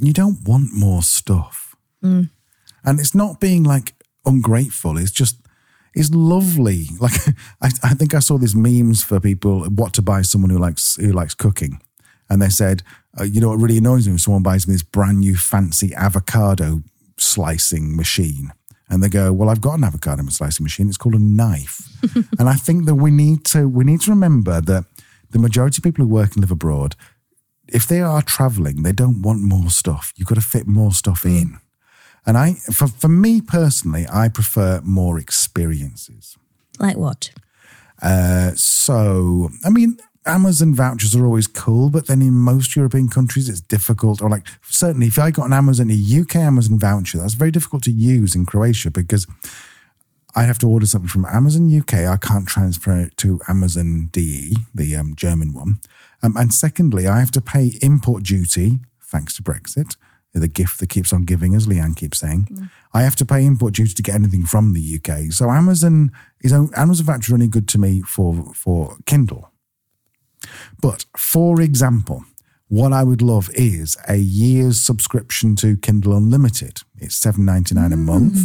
you 0.00 0.12
don't 0.12 0.42
want 0.44 0.72
more 0.72 1.02
stuff. 1.02 1.76
And 2.84 2.98
it's 2.98 3.14
not 3.14 3.40
being 3.40 3.62
like 3.64 3.94
ungrateful. 4.24 4.96
It's 4.96 5.10
just 5.10 5.36
it's 5.94 6.10
lovely. 6.10 6.86
Like 7.00 7.12
I, 7.62 7.70
I 7.82 7.94
think 7.94 8.14
I 8.14 8.18
saw 8.18 8.38
these 8.38 8.54
memes 8.54 9.02
for 9.02 9.20
people 9.20 9.64
what 9.64 9.94
to 9.94 10.02
buy 10.02 10.22
someone 10.22 10.50
who 10.50 10.58
likes 10.58 10.96
who 10.96 11.12
likes 11.12 11.34
cooking, 11.34 11.80
and 12.28 12.40
they 12.42 12.48
said, 12.48 12.82
uh, 13.18 13.24
you 13.24 13.40
know, 13.40 13.48
what 13.48 13.60
really 13.60 13.78
annoys 13.78 14.06
me 14.06 14.12
when 14.12 14.18
someone 14.18 14.42
buys 14.42 14.68
me 14.68 14.74
this 14.74 14.82
brand 14.82 15.20
new 15.20 15.36
fancy 15.36 15.94
avocado 15.94 16.82
slicing 17.18 17.96
machine, 17.96 18.52
and 18.88 19.02
they 19.02 19.08
go, 19.08 19.32
well, 19.32 19.48
I've 19.48 19.60
got 19.60 19.78
an 19.78 19.84
avocado 19.84 20.22
slicing 20.28 20.64
machine. 20.64 20.88
It's 20.88 20.98
called 20.98 21.14
a 21.14 21.18
knife, 21.18 21.88
and 22.38 22.48
I 22.48 22.54
think 22.54 22.84
that 22.86 22.96
we 22.96 23.10
need 23.10 23.44
to 23.46 23.68
we 23.68 23.84
need 23.84 24.02
to 24.02 24.10
remember 24.10 24.60
that 24.60 24.84
the 25.30 25.38
majority 25.38 25.78
of 25.78 25.84
people 25.84 26.04
who 26.04 26.10
work 26.10 26.32
and 26.32 26.40
live 26.40 26.50
abroad, 26.50 26.96
if 27.68 27.86
they 27.86 28.00
are 28.00 28.22
traveling, 28.22 28.82
they 28.82 28.92
don't 28.92 29.22
want 29.22 29.40
more 29.40 29.70
stuff. 29.70 30.12
You've 30.16 30.28
got 30.28 30.34
to 30.34 30.40
fit 30.40 30.66
more 30.66 30.92
stuff 30.92 31.24
in. 31.24 31.58
And 32.26 32.36
I, 32.36 32.54
for, 32.72 32.86
for 32.86 33.08
me 33.08 33.40
personally, 33.40 34.06
I 34.12 34.28
prefer 34.28 34.80
more 34.84 35.18
experiences. 35.18 36.36
Like 36.78 36.96
what? 36.96 37.30
Uh, 38.02 38.52
so, 38.54 39.50
I 39.64 39.70
mean, 39.70 39.98
Amazon 40.26 40.74
vouchers 40.74 41.16
are 41.16 41.24
always 41.24 41.46
cool, 41.46 41.90
but 41.90 42.06
then 42.06 42.20
in 42.20 42.34
most 42.34 42.76
European 42.76 43.08
countries, 43.08 43.48
it's 43.48 43.60
difficult. 43.60 44.20
Or 44.20 44.28
like, 44.28 44.46
certainly, 44.62 45.06
if 45.06 45.18
I 45.18 45.30
got 45.30 45.46
an 45.46 45.52
Amazon, 45.52 45.90
a 45.90 46.20
UK 46.20 46.36
Amazon 46.36 46.78
voucher, 46.78 47.18
that's 47.18 47.34
very 47.34 47.50
difficult 47.50 47.82
to 47.84 47.90
use 47.90 48.34
in 48.34 48.46
Croatia 48.46 48.90
because 48.90 49.26
I 50.34 50.42
have 50.42 50.58
to 50.58 50.68
order 50.68 50.86
something 50.86 51.08
from 51.08 51.24
Amazon 51.24 51.74
UK. 51.74 51.94
I 51.94 52.16
can't 52.16 52.46
transfer 52.46 53.00
it 53.00 53.16
to 53.18 53.40
Amazon 53.48 54.08
DE, 54.12 54.56
the 54.74 54.94
um, 54.94 55.14
German 55.16 55.52
one. 55.52 55.80
Um, 56.22 56.36
and 56.36 56.52
secondly, 56.52 57.08
I 57.08 57.18
have 57.18 57.30
to 57.32 57.40
pay 57.40 57.78
import 57.82 58.22
duty, 58.22 58.80
thanks 59.02 59.34
to 59.36 59.42
Brexit, 59.42 59.96
the 60.32 60.48
gift 60.48 60.78
that 60.78 60.88
keeps 60.88 61.12
on 61.12 61.24
giving, 61.24 61.54
as 61.54 61.66
Leanne 61.66 61.96
keeps 61.96 62.18
saying. 62.18 62.48
Mm. 62.50 62.70
I 62.94 63.02
have 63.02 63.16
to 63.16 63.26
pay 63.26 63.44
import 63.44 63.74
duty 63.74 63.94
to 63.94 64.02
get 64.02 64.14
anything 64.14 64.44
from 64.44 64.72
the 64.72 65.00
UK. 65.00 65.32
So 65.32 65.50
Amazon 65.50 66.12
is 66.40 66.52
on- 66.52 66.70
Amazon 66.74 67.06
voucher 67.06 67.34
only 67.34 67.48
good 67.48 67.68
to 67.68 67.78
me 67.78 68.02
for 68.02 68.52
for 68.54 68.96
Kindle. 69.06 69.50
But 70.80 71.06
for 71.16 71.60
example, 71.60 72.24
what 72.68 72.92
I 72.92 73.02
would 73.02 73.22
love 73.22 73.50
is 73.54 73.96
a 74.08 74.16
year's 74.16 74.80
subscription 74.80 75.56
to 75.56 75.76
Kindle 75.76 76.16
Unlimited. 76.16 76.82
It's 76.98 77.16
seven 77.16 77.44
ninety 77.44 77.74
nine 77.74 77.92
a 77.92 77.96
mm. 77.96 78.04
month. 78.04 78.38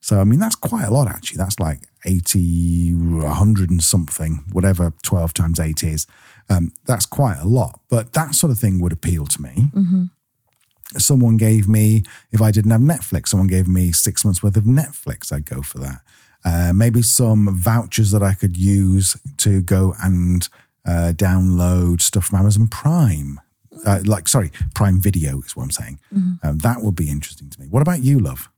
So 0.00 0.20
I 0.20 0.24
mean 0.24 0.38
that's 0.38 0.56
quite 0.56 0.84
a 0.84 0.90
lot 0.90 1.08
actually. 1.08 1.38
That's 1.38 1.58
like 1.58 1.80
80, 2.04 2.92
100 2.94 3.70
and 3.70 3.82
something, 3.82 4.44
whatever 4.52 4.92
12 5.02 5.32
times 5.32 5.58
8 5.58 5.82
is. 5.82 6.06
Um, 6.50 6.72
that's 6.84 7.06
quite 7.06 7.38
a 7.38 7.48
lot. 7.48 7.80
But 7.88 8.12
that 8.12 8.34
sort 8.34 8.50
of 8.50 8.58
thing 8.58 8.80
would 8.80 8.92
appeal 8.92 9.26
to 9.26 9.42
me. 9.42 9.70
Mm-hmm. 9.74 10.04
Someone 11.00 11.36
gave 11.36 11.68
me, 11.68 12.02
if 12.32 12.40
I 12.42 12.50
didn't 12.50 12.70
have 12.70 12.80
Netflix, 12.80 13.28
someone 13.28 13.48
gave 13.48 13.68
me 13.68 13.92
six 13.92 14.24
months 14.24 14.42
worth 14.42 14.56
of 14.56 14.64
Netflix, 14.64 15.32
I'd 15.32 15.46
go 15.46 15.62
for 15.62 15.78
that. 15.78 16.00
Uh, 16.44 16.72
maybe 16.74 17.00
some 17.02 17.48
vouchers 17.56 18.10
that 18.10 18.22
I 18.22 18.34
could 18.34 18.56
use 18.56 19.16
to 19.38 19.62
go 19.62 19.94
and 20.02 20.48
uh, 20.86 21.12
download 21.14 22.02
stuff 22.02 22.26
from 22.26 22.40
Amazon 22.40 22.68
Prime. 22.68 23.40
Uh, 23.84 24.00
like, 24.04 24.28
sorry, 24.28 24.50
Prime 24.74 25.00
Video 25.00 25.40
is 25.40 25.56
what 25.56 25.64
I'm 25.64 25.70
saying. 25.70 25.98
Um, 26.42 26.58
that 26.58 26.82
would 26.82 26.94
be 26.94 27.10
interesting 27.10 27.48
to 27.50 27.60
me. 27.60 27.66
What 27.68 27.82
about 27.82 28.02
you, 28.02 28.18
love? 28.18 28.50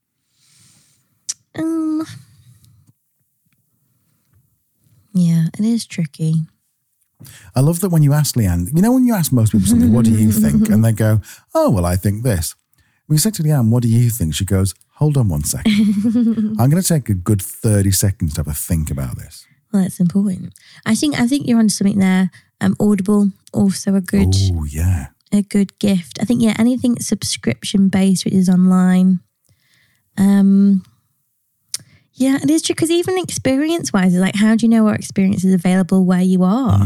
Um 1.58 2.04
Yeah, 5.14 5.46
it 5.58 5.64
is 5.64 5.86
tricky. 5.86 6.42
I 7.54 7.60
love 7.60 7.80
that 7.80 7.90
when 7.90 8.02
you 8.02 8.12
ask 8.12 8.34
Leanne, 8.36 8.74
you 8.74 8.82
know, 8.82 8.92
when 8.92 9.06
you 9.06 9.14
ask 9.14 9.32
most 9.32 9.52
people 9.52 9.66
something, 9.66 9.92
what 9.92 10.04
do 10.04 10.10
you 10.12 10.30
think? 10.32 10.68
And 10.68 10.84
they 10.84 10.92
go, 10.92 11.20
oh, 11.54 11.70
well, 11.70 11.86
I 11.86 11.96
think 11.96 12.22
this. 12.22 12.54
When 13.06 13.14
you 13.14 13.20
say 13.20 13.30
to 13.30 13.42
Leanne, 13.42 13.70
what 13.70 13.82
do 13.82 13.88
you 13.88 14.10
think? 14.10 14.34
She 14.34 14.44
goes, 14.44 14.74
hold 14.94 15.16
on 15.16 15.28
one 15.28 15.44
second. 15.44 15.72
I'm 16.58 16.70
going 16.70 16.82
to 16.82 16.88
take 16.88 17.08
a 17.08 17.14
good 17.14 17.40
30 17.42 17.90
seconds 17.92 18.34
to 18.34 18.40
have 18.40 18.48
a 18.48 18.54
think 18.54 18.90
about 18.90 19.16
this. 19.16 19.46
Well, 19.72 19.82
that's 19.82 20.00
important. 20.00 20.54
I 20.84 20.94
think 20.94 21.18
I 21.20 21.26
think 21.26 21.46
you're 21.46 21.58
onto 21.58 21.70
something 21.70 21.98
there. 21.98 22.30
Um, 22.60 22.74
Audible 22.80 23.30
also 23.52 23.94
a 23.94 24.00
good 24.00 24.34
Oh, 24.52 24.64
yeah. 24.64 25.08
a 25.32 25.42
good 25.42 25.78
gift. 25.78 26.18
I 26.20 26.24
think 26.24 26.40
yeah, 26.42 26.54
anything 26.58 26.98
subscription 27.00 27.88
based 27.88 28.24
which 28.24 28.34
is 28.34 28.48
online. 28.48 29.20
Um, 30.16 30.82
yeah, 32.18 32.38
it 32.42 32.50
is 32.50 32.62
true 32.62 32.74
because 32.74 32.90
even 32.90 33.18
experience 33.18 33.92
wise, 33.92 34.14
it's 34.14 34.20
like 34.20 34.34
how 34.34 34.56
do 34.56 34.64
you 34.64 34.70
know 34.70 34.84
what 34.84 34.96
experience 34.96 35.44
is 35.44 35.52
available 35.52 36.04
where 36.04 36.22
you 36.22 36.42
are? 36.42 36.78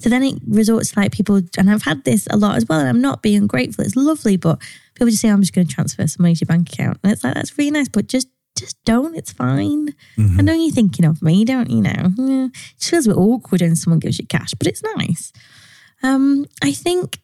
So 0.00 0.08
then 0.08 0.22
it 0.22 0.38
resorts 0.46 0.92
to 0.92 1.00
like 1.00 1.12
people, 1.12 1.40
and 1.58 1.70
I've 1.70 1.82
had 1.82 2.04
this 2.04 2.26
a 2.30 2.36
lot 2.36 2.56
as 2.56 2.66
well. 2.66 2.80
And 2.80 2.88
I'm 2.88 3.00
not 3.00 3.22
being 3.22 3.46
grateful; 3.46 3.84
it's 3.84 3.96
lovely, 3.96 4.36
but 4.36 4.58
people 4.94 5.08
just 5.08 5.20
say 5.20 5.28
I'm 5.28 5.42
just 5.42 5.52
going 5.52 5.66
to 5.66 5.74
transfer 5.74 6.06
some 6.06 6.22
money 6.22 6.34
to 6.34 6.40
your 6.40 6.46
bank 6.46 6.72
account, 6.72 6.98
and 7.02 7.12
it's 7.12 7.22
like 7.22 7.34
that's 7.34 7.56
really 7.58 7.70
nice, 7.70 7.88
but 7.88 8.06
just 8.06 8.28
just 8.56 8.82
don't. 8.84 9.14
It's 9.14 9.32
fine. 9.32 9.94
I 10.38 10.42
know 10.42 10.54
you're 10.54 10.72
thinking 10.72 11.04
of 11.04 11.22
me, 11.22 11.44
don't 11.44 11.70
you? 11.70 11.82
Know, 11.82 12.12
yeah. 12.16 12.46
it 12.46 12.78
just 12.78 12.90
feels 12.90 13.06
a 13.06 13.10
bit 13.10 13.18
awkward 13.18 13.60
when 13.60 13.76
someone 13.76 14.00
gives 14.00 14.18
you 14.18 14.26
cash, 14.26 14.54
but 14.54 14.66
it's 14.66 14.82
nice. 14.96 15.32
Um, 16.02 16.46
I 16.62 16.72
think 16.72 17.18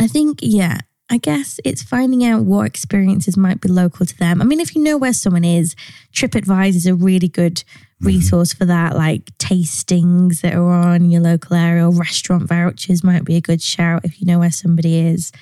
I 0.00 0.06
think, 0.06 0.38
yeah, 0.42 0.78
I 1.12 1.16
guess 1.16 1.58
it's 1.64 1.82
finding 1.82 2.24
out 2.24 2.44
what 2.44 2.66
experiences 2.66 3.36
might 3.36 3.60
be 3.60 3.68
local 3.68 4.06
to 4.06 4.16
them. 4.16 4.40
I 4.40 4.44
mean, 4.44 4.60
if 4.60 4.76
you 4.76 4.82
know 4.82 4.96
where 4.96 5.12
someone 5.12 5.44
is, 5.44 5.74
TripAdvisor 6.14 6.76
is 6.76 6.86
a 6.86 6.94
really 6.94 7.26
good 7.26 7.64
resource 8.00 8.52
for 8.52 8.64
that, 8.66 8.94
like 8.94 9.36
tastings 9.38 10.40
that 10.42 10.54
are 10.54 10.70
on 10.70 11.02
in 11.02 11.10
your 11.10 11.20
local 11.20 11.56
area 11.56 11.84
or 11.84 11.90
restaurant 11.90 12.48
vouchers 12.48 13.02
might 13.02 13.24
be 13.24 13.34
a 13.34 13.40
good 13.40 13.60
shout 13.60 14.04
if 14.04 14.20
you 14.20 14.26
know 14.26 14.38
where 14.38 14.52
somebody 14.52 14.98
is. 14.98 15.32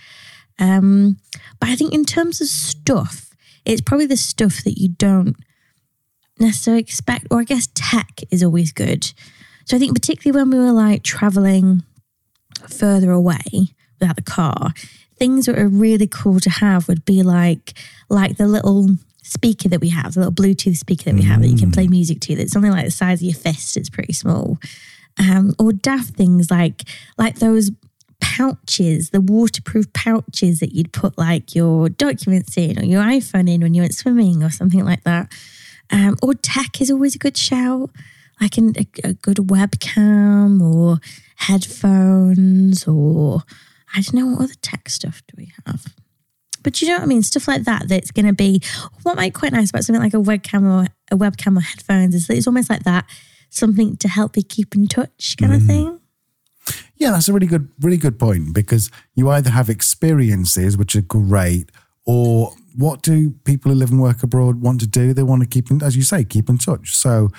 Um, 0.58 1.18
but 1.60 1.68
I 1.68 1.76
think 1.76 1.92
in 1.92 2.06
terms 2.06 2.40
of 2.40 2.48
stuff, 2.48 3.30
it's 3.66 3.82
probably 3.82 4.06
the 4.06 4.16
stuff 4.16 4.64
that 4.64 4.80
you 4.80 4.88
don't 4.88 5.36
necessarily 6.40 6.80
expect, 6.80 7.26
or 7.30 7.40
I 7.40 7.44
guess 7.44 7.68
tech 7.74 8.20
is 8.30 8.42
always 8.42 8.72
good. 8.72 9.12
So 9.66 9.76
I 9.76 9.78
think 9.78 9.94
particularly 9.94 10.40
when 10.40 10.50
we 10.50 10.64
were 10.64 10.72
like 10.72 11.02
traveling 11.02 11.82
further 12.68 13.12
away 13.12 13.74
without 14.00 14.16
the 14.16 14.22
car, 14.22 14.72
things 15.18 15.46
that 15.46 15.58
are 15.58 15.68
really 15.68 16.06
cool 16.06 16.40
to 16.40 16.50
have 16.50 16.88
would 16.88 17.04
be 17.04 17.22
like 17.22 17.74
like 18.08 18.36
the 18.36 18.46
little 18.46 18.88
speaker 19.22 19.68
that 19.68 19.80
we 19.80 19.90
have, 19.90 20.14
the 20.14 20.20
little 20.20 20.32
Bluetooth 20.34 20.76
speaker 20.76 21.04
that 21.04 21.14
we 21.14 21.22
have 21.22 21.42
that 21.42 21.48
you 21.48 21.58
can 21.58 21.70
play 21.70 21.86
music 21.86 22.20
to. 22.20 22.34
That's 22.34 22.52
something 22.52 22.70
like 22.70 22.86
the 22.86 22.90
size 22.90 23.20
of 23.20 23.24
your 23.24 23.34
fist. 23.34 23.76
It's 23.76 23.90
pretty 23.90 24.14
small. 24.14 24.58
Um, 25.18 25.54
or 25.58 25.72
daft 25.72 26.14
things 26.14 26.50
like 26.50 26.84
like 27.18 27.36
those 27.36 27.70
pouches, 28.20 29.10
the 29.10 29.20
waterproof 29.20 29.92
pouches 29.92 30.60
that 30.60 30.72
you'd 30.72 30.92
put 30.92 31.18
like 31.18 31.54
your 31.54 31.88
documents 31.88 32.56
in 32.56 32.78
or 32.78 32.84
your 32.84 33.02
iPhone 33.02 33.52
in 33.52 33.60
when 33.60 33.74
you 33.74 33.82
went 33.82 33.94
swimming 33.94 34.42
or 34.42 34.50
something 34.50 34.84
like 34.84 35.04
that. 35.04 35.30
Um, 35.90 36.16
or 36.22 36.34
tech 36.34 36.80
is 36.80 36.90
always 36.90 37.14
a 37.14 37.18
good 37.18 37.36
shout, 37.36 37.90
like 38.40 38.58
an, 38.58 38.74
a, 38.76 39.08
a 39.08 39.12
good 39.14 39.38
webcam 39.38 40.60
or 40.60 40.98
headphones 41.36 42.86
or 42.86 43.42
I 43.94 44.00
don't 44.00 44.14
know 44.14 44.26
what 44.26 44.44
other 44.44 44.54
tech 44.62 44.88
stuff 44.88 45.22
do 45.28 45.34
we 45.36 45.52
have. 45.66 45.94
But 46.62 46.82
you 46.82 46.88
know 46.88 46.94
what 46.94 47.02
I 47.02 47.06
mean? 47.06 47.22
Stuff 47.22 47.48
like 47.48 47.64
that 47.64 47.88
that's 47.88 48.10
going 48.10 48.26
to 48.26 48.32
be 48.32 48.60
what 49.02 49.16
might 49.16 49.32
be 49.32 49.38
quite 49.38 49.52
nice 49.52 49.70
about 49.70 49.84
something 49.84 50.02
like 50.02 50.14
a 50.14 50.18
webcam 50.18 50.64
or 50.64 50.88
a 51.10 51.16
webcam 51.16 51.56
or 51.56 51.60
headphones 51.60 52.14
is 52.14 52.26
that 52.26 52.36
it's 52.36 52.46
almost 52.46 52.68
like 52.68 52.82
that 52.82 53.06
something 53.50 53.96
to 53.96 54.08
help 54.08 54.36
you 54.36 54.42
keep 54.42 54.74
in 54.74 54.86
touch 54.86 55.36
kind 55.38 55.54
of 55.54 55.62
thing. 55.62 56.00
Yeah, 56.96 57.12
that's 57.12 57.28
a 57.28 57.32
really 57.32 57.46
good, 57.46 57.68
really 57.80 57.96
good 57.96 58.18
point 58.18 58.52
because 58.52 58.90
you 59.14 59.30
either 59.30 59.50
have 59.50 59.70
experiences 59.70 60.76
which 60.76 60.96
are 60.96 61.00
great, 61.02 61.70
or 62.04 62.52
what 62.76 63.02
do 63.02 63.30
people 63.44 63.70
who 63.72 63.78
live 63.78 63.90
and 63.90 64.02
work 64.02 64.22
abroad 64.22 64.60
want 64.60 64.80
to 64.80 64.86
do? 64.86 65.14
They 65.14 65.22
want 65.22 65.42
to 65.42 65.48
keep, 65.48 65.70
in, 65.70 65.82
as 65.82 65.96
you 65.96 66.02
say, 66.02 66.24
keep 66.24 66.48
in 66.48 66.58
touch. 66.58 66.94
So, 66.94 67.30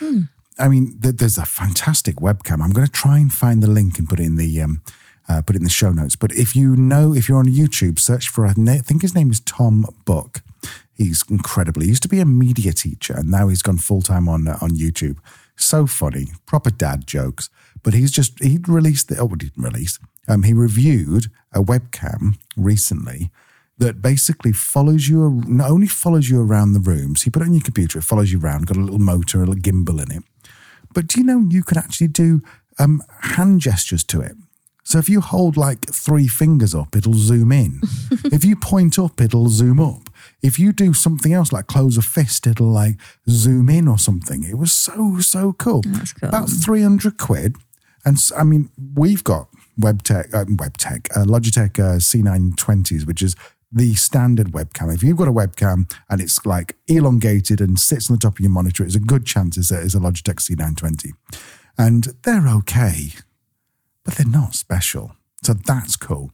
I 0.58 0.68
mean, 0.68 1.00
th- 1.00 1.18
there's 1.18 1.38
a 1.38 1.46
fantastic 1.46 2.18
webcam. 2.18 2.64
I'm 2.64 2.72
going 2.72 2.88
to 2.88 2.92
try 2.92 3.20
and 3.20 3.32
find 3.32 3.62
the 3.62 3.70
link 3.70 4.00
and 4.00 4.08
put 4.08 4.20
it 4.20 4.24
in 4.24 4.36
the 4.38 4.62
um, 4.62 4.82
uh, 5.30 5.42
put 5.44 5.56
it 5.56 5.60
in 5.60 5.64
the 5.64 5.70
show 5.70 5.92
notes. 5.92 6.16
But 6.16 6.34
if 6.34 6.56
you 6.56 6.76
know, 6.76 7.14
if 7.14 7.30
you're 7.30 7.38
on 7.38 7.46
YouTube, 7.46 8.00
search 8.00 8.28
for 8.28 8.46
I 8.46 8.54
think 8.54 9.04
his 9.04 9.16
name 9.16 9.32
is 9.32 9.40
Tom 9.42 9.86
Buck. 10.04 10.42
He's 10.94 11.24
incredible. 11.30 11.82
He 11.82 11.88
used 11.88 12.04
to 12.04 12.10
be 12.10 12.20
a 12.20 12.26
media 12.26 12.74
teacher, 12.74 13.14
and 13.14 13.30
now 13.30 13.48
he's 13.48 13.62
gone 13.62 13.78
full 13.78 14.02
time 14.02 14.28
on 14.28 14.48
uh, 14.48 14.58
on 14.62 14.72
YouTube. 14.72 15.20
So 15.56 15.86
funny, 15.86 16.28
proper 16.46 16.72
dad 16.72 17.08
jokes. 17.08 17.50
But 17.84 17.94
he's 17.94 18.12
just 18.12 18.44
he 18.44 18.60
released 18.68 19.08
the 19.08 19.18
oh, 19.20 19.28
he 19.30 19.36
didn't 19.36 19.64
release. 19.64 20.00
Um, 20.28 20.44
he 20.44 20.54
reviewed 20.54 21.28
a 21.54 21.62
webcam 21.62 22.38
recently 22.58 23.32
that 23.78 24.02
basically 24.02 24.52
follows 24.52 25.08
you. 25.08 25.42
Not 25.48 25.70
only 25.70 25.88
follows 25.88 26.30
you 26.30 26.42
around 26.42 26.74
the 26.74 26.80
rooms, 26.80 27.26
you 27.26 27.32
put 27.32 27.44
it 27.44 27.46
on 27.46 27.54
your 27.54 27.64
computer, 27.64 28.00
it 28.00 28.04
follows 28.04 28.32
you 28.32 28.40
around. 28.40 28.68
Got 28.68 28.78
a 28.78 28.82
little 28.82 29.00
motor, 29.00 29.38
a 29.38 29.46
little 29.46 29.56
gimbal 29.56 30.04
in 30.04 30.18
it. 30.18 30.24
But 30.94 31.08
do 31.08 31.20
you 31.20 31.26
know 31.26 31.46
you 31.50 31.64
can 31.64 31.78
actually 31.78 32.08
do 32.08 32.42
um, 32.80 33.04
hand 33.22 33.62
gestures 33.62 34.04
to 34.06 34.22
it? 34.22 34.36
So 34.90 34.98
if 34.98 35.08
you 35.08 35.22
hold 35.22 35.56
like 35.56 35.86
three 35.94 36.28
fingers 36.28 36.74
up, 36.74 36.96
it'll 36.96 37.14
zoom 37.14 37.52
in. 37.52 37.80
if 38.26 38.44
you 38.44 38.56
point 38.56 38.98
up, 38.98 39.22
it'll 39.22 39.50
zoom 39.50 39.80
up. 39.80 40.10
If 40.42 40.58
you 40.58 40.74
do 40.74 40.96
something 40.96 41.32
else 41.32 41.54
like 41.54 41.68
close 41.68 41.96
a 41.96 42.02
fist, 42.02 42.48
it'll 42.48 42.72
like 42.72 42.96
zoom 43.30 43.70
in 43.70 43.88
or 43.88 44.00
something. 44.00 44.44
It 44.44 44.58
was 44.58 44.74
so, 44.74 45.20
so 45.20 45.54
cool. 45.54 45.84
That's 45.86 46.14
cool. 46.14 46.30
About 46.30 46.50
300 46.50 47.20
quid. 47.20 47.56
And 48.04 48.18
I 48.36 48.44
mean, 48.44 48.72
we've 48.96 49.24
got 49.24 49.50
WebTech, 49.80 50.34
uh, 50.34 50.46
WebTech, 50.46 51.16
uh, 51.16 51.26
Logitech 51.26 51.78
uh, 51.78 52.00
C920s, 52.00 53.06
which 53.06 53.22
is 53.22 53.36
the 53.72 53.94
standard 53.94 54.48
webcam. 54.54 54.92
If 54.92 55.04
you've 55.04 55.18
got 55.18 55.28
a 55.28 55.32
webcam 55.32 55.94
and 56.10 56.20
it's 56.20 56.44
like 56.48 56.76
elongated 56.88 57.62
and 57.62 57.80
sits 57.80 58.10
on 58.10 58.16
the 58.16 58.20
top 58.20 58.34
of 58.34 58.40
your 58.40 58.50
monitor, 58.50 58.84
it's 58.84 58.96
a 58.96 59.00
good 59.00 59.28
chance 59.28 59.56
it's 59.56 59.72
a, 59.72 59.82
it's 59.82 59.94
a 59.94 60.00
Logitech 60.00 60.38
C920. 60.38 61.12
And 61.78 62.08
they're 62.24 62.48
okay, 62.48 63.12
but 64.10 64.18
they're 64.18 64.28
not 64.28 64.56
special. 64.56 65.12
So 65.44 65.54
that's 65.54 65.96
cool. 65.96 66.32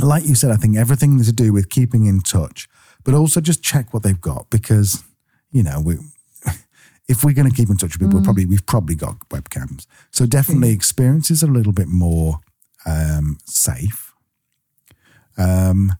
Like 0.00 0.24
you 0.24 0.34
said, 0.34 0.50
I 0.50 0.56
think 0.56 0.78
everything 0.78 1.22
to 1.22 1.32
do 1.32 1.52
with 1.52 1.68
keeping 1.68 2.06
in 2.06 2.20
touch, 2.20 2.66
but 3.04 3.12
also 3.12 3.42
just 3.42 3.62
check 3.62 3.92
what 3.92 4.02
they've 4.02 4.20
got 4.20 4.48
because, 4.48 5.04
you 5.50 5.62
know, 5.62 5.82
we, 5.84 5.98
if 7.08 7.22
we're 7.22 7.34
going 7.34 7.50
to 7.50 7.54
keep 7.54 7.68
in 7.68 7.76
touch 7.76 7.92
with 7.92 8.00
people, 8.00 8.20
we're 8.20 8.24
probably 8.24 8.46
we've 8.46 8.64
probably 8.64 8.94
got 8.94 9.18
webcams. 9.28 9.86
So 10.12 10.24
definitely 10.24 10.70
experiences 10.70 11.44
are 11.44 11.48
a 11.48 11.52
little 11.52 11.74
bit 11.74 11.88
more 11.88 12.40
um, 12.86 13.36
safe. 13.44 14.14
Um, 15.36 15.92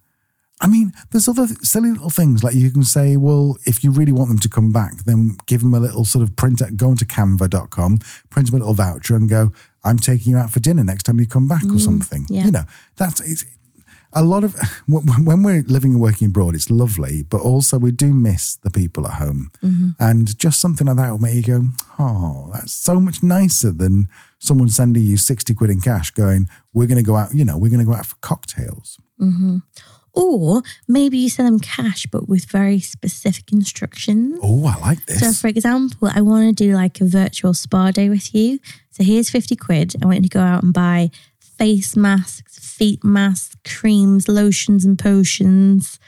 I 0.63 0.69
mean, 0.69 0.93
there's 1.11 1.27
other 1.27 1.49
silly 1.63 1.91
little 1.91 2.09
things 2.09 2.45
like 2.45 2.55
you 2.55 2.71
can 2.71 2.85
say, 2.85 3.17
well, 3.17 3.59
if 3.67 3.83
you 3.83 3.91
really 3.91 4.13
want 4.13 4.29
them 4.29 4.39
to 4.39 4.49
come 4.49 4.71
back, 4.71 5.05
then 5.05 5.37
give 5.47 5.61
them 5.61 5.75
a 5.75 5.81
little 5.81 6.05
sort 6.05 6.23
of 6.23 6.37
print, 6.37 6.63
out, 6.63 6.77
go 6.77 6.89
onto 6.89 7.05
canva.com, 7.05 7.99
print 8.31 8.51
them 8.51 8.55
a 8.55 8.59
little 8.61 8.75
voucher 8.75 9.17
and 9.17 9.29
go, 9.29 9.53
I'm 9.83 9.99
taking 9.99 10.33
you 10.33 10.39
out 10.39 10.53
for 10.53 10.61
dinner 10.61 10.85
next 10.85 11.03
time 11.03 11.19
you 11.19 11.27
come 11.27 11.49
back 11.49 11.65
or 11.65 11.79
mm, 11.79 11.81
something. 11.81 12.27
yeah. 12.29 12.45
You 12.45 12.53
know, 12.53 12.63
that's 12.97 13.21
it's, 13.21 13.45
a 14.13 14.23
lot 14.23 14.45
of 14.45 14.55
when 14.87 15.25
when 15.25 15.43
we're 15.43 15.63
living 15.63 15.93
and 15.93 16.01
working 16.01 16.29
abroad, 16.29 16.55
it's 16.55 16.71
lovely, 16.71 17.25
but 17.25 17.41
also 17.41 17.79
we 17.79 17.91
do 17.91 18.15
miss 18.15 18.57
the 18.57 18.71
people 18.71 19.07
at 19.07 19.15
home. 19.15 19.51
Mm-hmm. 19.65 19.91
And 19.99 20.39
just 20.39 20.61
something 20.61 20.87
like 20.87 20.97
that 20.97 21.11
will 21.11 21.19
make 21.19 21.35
you 21.35 21.43
go, 21.43 21.65
oh, 21.99 22.51
that's 22.53 22.73
so 22.73 23.01
much 23.01 23.23
nicer 23.23 23.73
than 23.73 24.09
someone 24.39 24.69
sending 24.69 25.03
you 25.03 25.17
60 25.17 25.55
quid 25.55 25.71
in 25.71 25.81
cash 25.81 26.11
going, 26.13 26.49
we're 26.73 26.87
going 26.87 26.99
to 26.99 27.05
go 27.05 27.17
out, 27.17 27.35
you 27.35 27.45
know, 27.45 27.59
we're 27.59 27.71
going 27.71 27.85
to 27.85 27.91
go 27.91 27.95
out 27.95 28.07
for 28.07 28.17
cocktails. 28.17 28.99
Mm-hmm. 29.21 29.59
Or 30.15 30.63
maybe 30.87 31.17
you 31.19 31.29
send 31.31 31.49
them 31.49 31.59
cash, 31.59 32.07
but 32.07 32.29
with 32.29 32.45
very 32.45 32.81
specific 32.81 33.51
instructions. 33.51 34.39
Oh, 34.43 34.67
I 34.67 34.79
like 34.79 35.07
this. 35.07 35.21
So, 35.21 35.33
for 35.33 35.49
example, 35.49 36.11
I 36.15 36.21
want 36.21 36.57
to 36.57 36.65
do 36.65 36.75
like 36.75 37.01
a 37.01 37.07
virtual 37.07 37.55
spa 37.55 37.91
day 37.91 38.09
with 38.09 38.35
you. 38.35 38.59
So, 38.91 39.05
here's 39.05 39.31
50 39.31 39.57
quid. 39.57 39.95
I 40.03 40.07
want 40.07 40.19
you 40.19 40.23
to 40.25 40.29
go 40.29 40.41
out 40.41 40.63
and 40.63 40.75
buy 40.75 41.11
face 41.39 41.97
masks, 41.97 42.59
feet 42.59 43.03
masks, 43.03 43.57
creams, 43.65 44.29
lotions, 44.29 44.85
and 44.85 44.99
potions, 44.99 45.99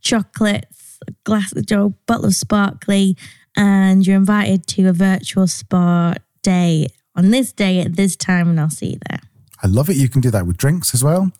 chocolates, 0.00 0.98
a 1.06 1.12
glass 1.24 1.52
of 1.52 1.58
a 1.70 1.88
bottle 2.06 2.26
of 2.26 2.34
sparkly. 2.34 3.16
And 3.56 4.06
you're 4.06 4.16
invited 4.16 4.66
to 4.68 4.88
a 4.88 4.92
virtual 4.92 5.46
spa 5.46 6.14
day 6.42 6.86
on 7.14 7.30
this 7.30 7.52
day 7.52 7.80
at 7.80 7.96
this 7.96 8.16
time, 8.16 8.48
and 8.48 8.60
I'll 8.60 8.70
see 8.70 8.92
you 8.92 8.98
there. 9.10 9.20
I 9.62 9.66
love 9.66 9.90
it. 9.90 9.96
You 9.96 10.08
can 10.08 10.20
do 10.20 10.30
that 10.30 10.46
with 10.46 10.56
drinks 10.56 10.94
as 10.94 11.04
well, 11.04 11.32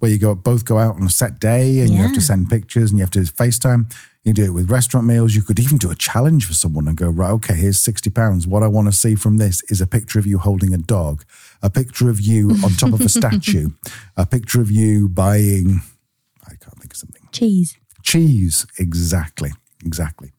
where 0.00 0.10
you 0.10 0.18
go 0.18 0.34
both 0.34 0.64
go 0.64 0.78
out 0.78 0.96
on 0.96 1.02
a 1.04 1.10
set 1.10 1.38
day 1.38 1.80
and 1.80 1.90
you 1.90 1.98
have 1.98 2.14
to 2.14 2.20
send 2.20 2.50
pictures 2.50 2.90
and 2.90 2.98
you 2.98 3.04
have 3.04 3.10
to 3.12 3.20
FaceTime. 3.20 3.94
You 4.24 4.34
do 4.34 4.44
it 4.44 4.50
with 4.50 4.70
restaurant 4.70 5.06
meals. 5.06 5.34
You 5.34 5.42
could 5.42 5.58
even 5.58 5.78
do 5.78 5.90
a 5.90 5.94
challenge 5.94 6.46
for 6.46 6.52
someone 6.52 6.88
and 6.88 6.96
go, 6.96 7.08
right, 7.08 7.30
okay, 7.30 7.54
here's 7.54 7.80
60 7.80 8.10
pounds. 8.10 8.46
What 8.46 8.62
I 8.62 8.66
want 8.66 8.88
to 8.88 8.92
see 8.92 9.14
from 9.14 9.38
this 9.38 9.62
is 9.70 9.80
a 9.80 9.86
picture 9.86 10.18
of 10.18 10.26
you 10.26 10.38
holding 10.38 10.74
a 10.74 10.78
dog, 10.78 11.24
a 11.62 11.70
picture 11.70 12.10
of 12.10 12.20
you 12.20 12.50
on 12.64 12.72
top 12.72 12.92
of 12.92 13.00
a 13.00 13.08
statue, 13.20 13.70
a 14.16 14.26
picture 14.26 14.60
of 14.60 14.70
you 14.70 15.08
buying, 15.08 15.80
I 16.44 16.50
can't 16.50 16.78
think 16.78 16.92
of 16.92 16.96
something. 16.96 17.28
Cheese. 17.32 17.78
Cheese. 18.02 18.66
Exactly. 18.78 19.52
Exactly. 19.84 20.32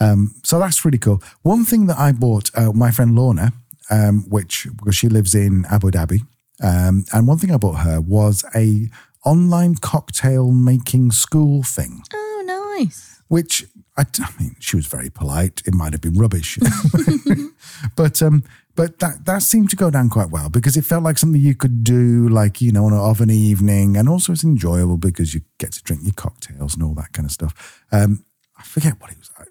Um, 0.00 0.34
so 0.42 0.58
that's 0.58 0.84
really 0.84 0.98
cool. 0.98 1.22
One 1.42 1.64
thing 1.64 1.86
that 1.86 1.98
I 1.98 2.12
bought, 2.12 2.50
uh, 2.54 2.72
my 2.72 2.90
friend 2.90 3.14
Lorna, 3.14 3.52
um, 3.90 4.24
which 4.28 4.66
because 4.76 4.96
she 4.96 5.08
lives 5.08 5.34
in 5.34 5.64
Abu 5.70 5.90
Dhabi, 5.90 6.26
um, 6.62 7.04
and 7.12 7.26
one 7.28 7.38
thing 7.38 7.50
I 7.52 7.56
bought 7.58 7.80
her 7.80 8.00
was 8.00 8.44
a 8.54 8.88
online 9.24 9.74
cocktail 9.76 10.50
making 10.52 11.10
school 11.12 11.62
thing, 11.62 12.02
Oh, 12.14 12.76
nice. 12.78 13.20
which 13.28 13.64
I, 13.96 14.04
I 14.20 14.28
mean, 14.38 14.56
she 14.60 14.76
was 14.76 14.86
very 14.86 15.10
polite. 15.10 15.62
It 15.66 15.74
might 15.74 15.92
have 15.92 16.00
been 16.02 16.14
rubbish, 16.18 16.58
but 17.96 18.20
um, 18.22 18.44
but 18.74 18.98
that 18.98 19.24
that 19.24 19.42
seemed 19.42 19.70
to 19.70 19.76
go 19.76 19.90
down 19.90 20.10
quite 20.10 20.30
well 20.30 20.48
because 20.50 20.76
it 20.76 20.84
felt 20.84 21.02
like 21.02 21.18
something 21.18 21.40
you 21.40 21.54
could 21.54 21.82
do, 21.84 22.28
like 22.28 22.60
you 22.60 22.72
know, 22.72 22.84
on 22.86 22.92
of 22.92 23.20
an 23.20 23.30
evening, 23.30 23.96
and 23.96 24.08
also 24.08 24.32
it's 24.32 24.44
enjoyable 24.44 24.96
because 24.98 25.34
you 25.34 25.40
get 25.58 25.72
to 25.72 25.82
drink 25.82 26.02
your 26.04 26.14
cocktails 26.14 26.74
and 26.74 26.82
all 26.82 26.94
that 26.94 27.12
kind 27.12 27.26
of 27.26 27.32
stuff. 27.32 27.84
Um, 27.92 28.24
I 28.58 28.62
forget 28.62 29.00
what 29.00 29.10
it 29.12 29.18
was. 29.18 29.30
I, 29.38 29.44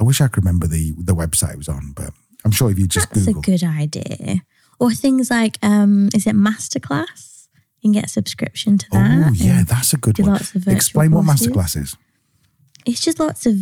I 0.00 0.04
wish 0.04 0.20
I 0.20 0.28
could 0.28 0.44
remember 0.44 0.66
the 0.66 0.92
the 0.98 1.14
website 1.14 1.52
it 1.54 1.58
was 1.58 1.68
on, 1.68 1.92
but 1.94 2.10
I'm 2.44 2.50
sure 2.50 2.70
if 2.70 2.78
you 2.78 2.86
just 2.88 3.10
That's 3.10 3.26
Google, 3.26 3.40
a 3.40 3.42
good 3.44 3.62
idea. 3.64 4.42
Or 4.82 4.90
things 4.90 5.30
like, 5.30 5.58
um, 5.62 6.08
is 6.14 6.26
it 6.26 6.34
Masterclass? 6.34 7.46
You 7.80 7.88
can 7.88 7.92
get 7.92 8.06
a 8.06 8.08
subscription 8.08 8.78
to 8.78 8.86
that. 8.90 9.28
oh 9.28 9.32
yeah, 9.34 9.62
that's 9.66 9.92
a 9.92 9.96
good 9.96 10.18
one. 10.18 10.30
lots 10.32 10.54
of 10.54 10.62
virtual 10.62 10.74
Explain 10.76 11.10
what 11.12 11.24
masterclass 11.24 11.76
is. 11.76 11.96
It's 12.84 13.00
just 13.00 13.18
lots 13.20 13.46
of 13.46 13.54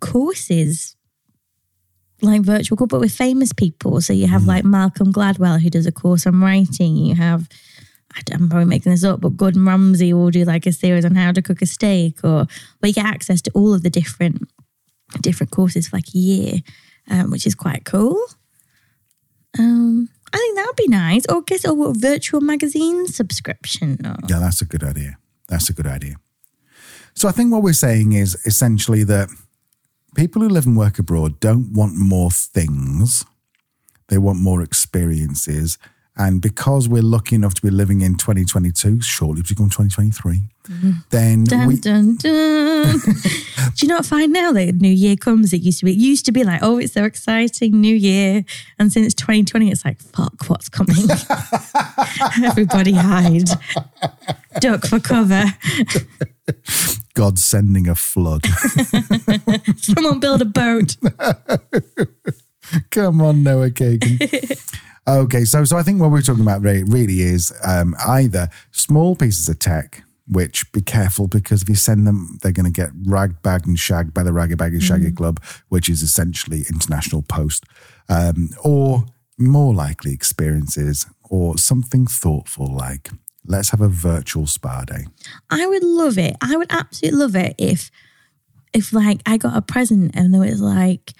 courses, 0.00 0.96
like 2.20 2.42
virtual 2.42 2.86
but 2.86 3.00
with 3.00 3.12
famous 3.12 3.52
people. 3.52 4.00
So 4.00 4.12
you 4.12 4.26
Mm. 4.26 4.30
have 4.30 4.44
like 4.46 4.64
Malcolm 4.64 5.12
Gladwell 5.12 5.60
who 5.60 5.70
does 5.70 5.86
a 5.86 5.92
course 5.92 6.26
on 6.26 6.40
writing. 6.40 6.96
You 6.96 7.14
have, 7.16 7.48
I'm 8.32 8.48
probably 8.48 8.66
making 8.66 8.92
this 8.92 9.04
up, 9.04 9.20
but 9.20 9.36
Gordon 9.36 9.64
Ramsay 9.66 10.12
will 10.12 10.30
do 10.30 10.44
like 10.44 10.66
a 10.66 10.72
series 10.72 11.04
on 11.04 11.14
how 11.16 11.32
to 11.32 11.42
cook 11.42 11.62
a 11.62 11.66
steak, 11.66 12.20
or 12.24 12.46
where 12.78 12.88
you 12.88 12.92
get 12.94 13.04
access 13.06 13.42
to 13.42 13.50
all 13.54 13.74
of 13.74 13.82
the 13.82 13.90
different 13.90 14.42
different 15.20 15.50
courses 15.50 15.88
for 15.88 15.96
like 15.96 16.08
a 16.14 16.18
year, 16.18 16.52
um, 17.10 17.30
which 17.30 17.46
is 17.46 17.54
quite 17.54 17.84
cool. 17.84 18.18
Um, 19.58 20.08
I 20.32 20.38
think 20.38 20.56
that 20.56 20.66
would 20.66 20.76
be 20.76 20.88
nice. 20.88 21.24
Or 21.28 21.42
or 21.66 21.74
what 21.74 21.96
virtual 21.96 22.40
magazine 22.40 23.06
subscription. 23.06 23.98
Or, 24.04 24.16
Yeah, 24.28 24.38
that's 24.38 24.62
a 24.62 24.64
good 24.64 24.82
idea. 24.82 25.18
That's 25.48 25.68
a 25.68 25.72
good 25.72 25.86
idea. 25.86 26.16
So 27.14 27.28
I 27.28 27.32
think 27.32 27.52
what 27.52 27.62
we're 27.62 27.74
saying 27.74 28.12
is 28.12 28.34
essentially 28.46 29.04
that 29.04 29.28
people 30.14 30.42
who 30.42 30.48
live 30.48 30.66
and 30.66 30.76
work 30.76 30.98
abroad 30.98 31.40
don't 31.40 31.72
want 31.72 31.94
more 31.96 32.30
things. 32.30 33.24
They 34.08 34.18
want 34.18 34.38
more 34.40 34.62
experiences. 34.62 35.78
And 36.16 36.42
because 36.42 36.88
we're 36.88 37.02
lucky 37.02 37.34
enough 37.36 37.54
to 37.54 37.62
be 37.62 37.70
living 37.70 38.02
in 38.02 38.16
2022, 38.16 39.00
shortly 39.00 39.42
to 39.42 39.48
become 39.48 39.70
2023, 39.70 40.42
then 41.10 41.44
Dun, 41.44 41.66
we. 41.66 41.76
dun, 41.76 42.16
dun. 42.16 42.98
Do 43.74 43.86
you 43.86 43.88
not 43.88 44.04
find 44.04 44.30
now 44.30 44.52
that 44.52 44.74
New 44.74 44.92
Year 44.92 45.16
comes? 45.16 45.54
It 45.54 45.62
used 45.62 45.78
to 45.80 45.86
be. 45.86 45.92
It 45.92 45.98
used 45.98 46.26
to 46.26 46.32
be 46.32 46.44
like, 46.44 46.62
oh, 46.62 46.78
it's 46.78 46.92
so 46.92 47.04
exciting, 47.04 47.80
New 47.80 47.94
Year, 47.94 48.44
and 48.78 48.92
since 48.92 49.14
2020, 49.14 49.70
it's 49.70 49.84
like, 49.86 50.00
fuck, 50.00 50.34
what's 50.48 50.68
coming? 50.68 50.96
Everybody 52.44 52.92
hide, 52.92 53.48
duck 54.60 54.86
for 54.86 55.00
cover. 55.00 55.44
God's 57.14 57.44
sending 57.44 57.88
a 57.88 57.94
flood. 57.94 58.44
Someone 59.76 60.20
build 60.20 60.42
a 60.42 60.46
boat. 60.46 60.96
Come 62.90 63.20
on, 63.20 63.42
Noah 63.42 63.70
Kagan. 63.70 64.76
okay, 65.08 65.44
so 65.44 65.64
so 65.64 65.76
I 65.76 65.82
think 65.82 66.00
what 66.00 66.10
we're 66.10 66.22
talking 66.22 66.42
about 66.42 66.62
really, 66.62 66.84
really 66.84 67.20
is 67.20 67.52
um, 67.64 67.94
either 68.06 68.48
small 68.70 69.16
pieces 69.16 69.48
of 69.48 69.58
tech, 69.58 70.04
which 70.28 70.70
be 70.72 70.80
careful 70.80 71.28
because 71.28 71.62
if 71.62 71.68
you 71.68 71.74
send 71.74 72.06
them, 72.06 72.38
they're 72.42 72.52
going 72.52 72.70
to 72.70 72.72
get 72.72 72.90
ragged, 73.04 73.42
bagged, 73.42 73.66
and 73.66 73.78
shagged 73.78 74.14
by 74.14 74.22
the 74.22 74.32
Raggy 74.32 74.54
Baggy 74.54 74.80
Shaggy 74.80 75.12
Club, 75.12 75.42
which 75.68 75.88
is 75.88 76.02
essentially 76.02 76.64
International 76.68 77.22
Post, 77.22 77.64
um, 78.08 78.50
or 78.64 79.04
more 79.38 79.74
likely 79.74 80.12
experiences 80.12 81.06
or 81.28 81.56
something 81.56 82.06
thoughtful 82.06 82.72
like 82.72 83.08
let's 83.46 83.70
have 83.70 83.80
a 83.80 83.88
virtual 83.88 84.46
spa 84.46 84.84
day. 84.84 85.06
I 85.50 85.66
would 85.66 85.82
love 85.82 86.18
it. 86.18 86.36
I 86.40 86.56
would 86.56 86.70
absolutely 86.70 87.18
love 87.18 87.36
it 87.36 87.54
if, 87.58 87.90
if 88.72 88.92
like 88.92 89.20
I 89.26 89.36
got 89.36 89.56
a 89.56 89.62
present 89.62 90.12
and 90.14 90.32
there 90.32 90.40
was 90.40 90.60
like, 90.60 91.12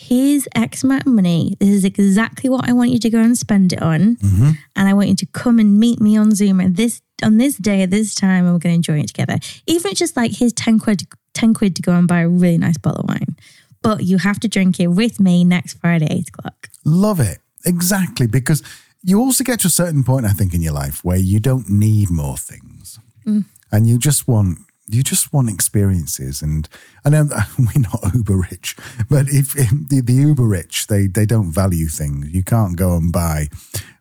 here's 0.00 0.48
X 0.54 0.82
amount 0.82 1.06
of 1.06 1.12
money. 1.12 1.56
This 1.60 1.68
is 1.68 1.84
exactly 1.84 2.48
what 2.48 2.68
I 2.68 2.72
want 2.72 2.90
you 2.90 2.98
to 3.00 3.10
go 3.10 3.20
and 3.20 3.36
spend 3.36 3.72
it 3.72 3.82
on, 3.82 4.16
mm-hmm. 4.16 4.50
and 4.74 4.88
I 4.88 4.94
want 4.94 5.08
you 5.08 5.16
to 5.16 5.26
come 5.26 5.58
and 5.58 5.78
meet 5.78 6.00
me 6.00 6.16
on 6.16 6.34
Zoom 6.34 6.60
at 6.60 6.76
this 6.76 7.02
on 7.22 7.36
this 7.36 7.56
day 7.56 7.82
at 7.82 7.90
this 7.90 8.14
time, 8.14 8.44
and 8.44 8.54
we're 8.54 8.60
going 8.60 8.80
to 8.80 8.90
enjoy 8.90 9.02
it 9.02 9.08
together. 9.08 9.38
Even 9.66 9.86
if 9.86 9.92
it's 9.92 9.98
just 9.98 10.16
like 10.16 10.32
here's 10.32 10.54
ten 10.54 10.78
quid, 10.78 11.06
ten 11.34 11.52
quid 11.52 11.76
to 11.76 11.82
go 11.82 11.92
and 11.92 12.08
buy 12.08 12.20
a 12.20 12.28
really 12.28 12.58
nice 12.58 12.78
bottle 12.78 13.02
of 13.02 13.08
wine, 13.08 13.36
but 13.82 14.02
you 14.02 14.18
have 14.18 14.40
to 14.40 14.48
drink 14.48 14.80
it 14.80 14.88
with 14.88 15.20
me 15.20 15.44
next 15.44 15.74
Friday 15.74 16.08
eight 16.10 16.28
o'clock. 16.28 16.68
Love 16.84 17.20
it. 17.20 17.38
Exactly. 17.66 18.26
Because 18.26 18.62
you 19.02 19.20
also 19.20 19.44
get 19.44 19.60
to 19.60 19.66
a 19.66 19.70
certain 19.70 20.02
point, 20.02 20.24
I 20.24 20.32
think, 20.32 20.54
in 20.54 20.62
your 20.62 20.72
life 20.72 21.04
where 21.04 21.18
you 21.18 21.40
don't 21.40 21.68
need 21.68 22.10
more 22.10 22.38
things. 22.38 22.98
Mm. 23.26 23.44
And 23.70 23.86
you 23.86 23.98
just 23.98 24.26
want 24.26 24.58
you 24.90 25.02
just 25.02 25.32
want 25.32 25.48
experiences. 25.48 26.42
And 26.42 26.68
I 27.04 27.10
know 27.10 27.20
um, 27.20 27.30
we're 27.58 27.80
not 27.80 28.14
uber 28.14 28.36
rich, 28.50 28.76
but 29.08 29.28
if, 29.28 29.56
if 29.56 29.70
the, 29.70 30.02
the 30.04 30.12
uber 30.12 30.44
rich, 30.44 30.88
they 30.88 31.06
they 31.06 31.26
don't 31.26 31.52
value 31.52 31.86
things. 31.86 32.30
You 32.30 32.42
can't 32.42 32.76
go 32.76 32.96
and 32.96 33.12
buy. 33.12 33.48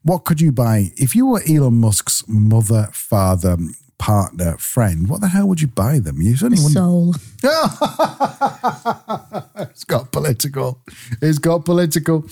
What 0.04 0.26
could 0.26 0.42
you 0.42 0.52
buy 0.52 0.92
if 0.96 1.16
you 1.16 1.28
were 1.28 1.42
Elon 1.48 1.80
Musk's 1.80 2.24
mother, 2.28 2.90
father, 2.94 3.58
partner, 3.98 4.58
friend? 4.58 5.10
What 5.10 5.22
the 5.22 5.28
hell 5.28 5.48
would 5.48 5.62
you 5.62 5.68
buy 5.68 6.00
them? 6.00 6.22
You 6.22 6.36
certainly 6.36 6.64
wouldn't. 6.64 6.74
Soul. 6.74 7.16
It's 9.72 9.84
got 9.84 10.12
political. 10.12 10.82
It's 11.22 11.38
got 11.38 11.66
political. 11.66 12.26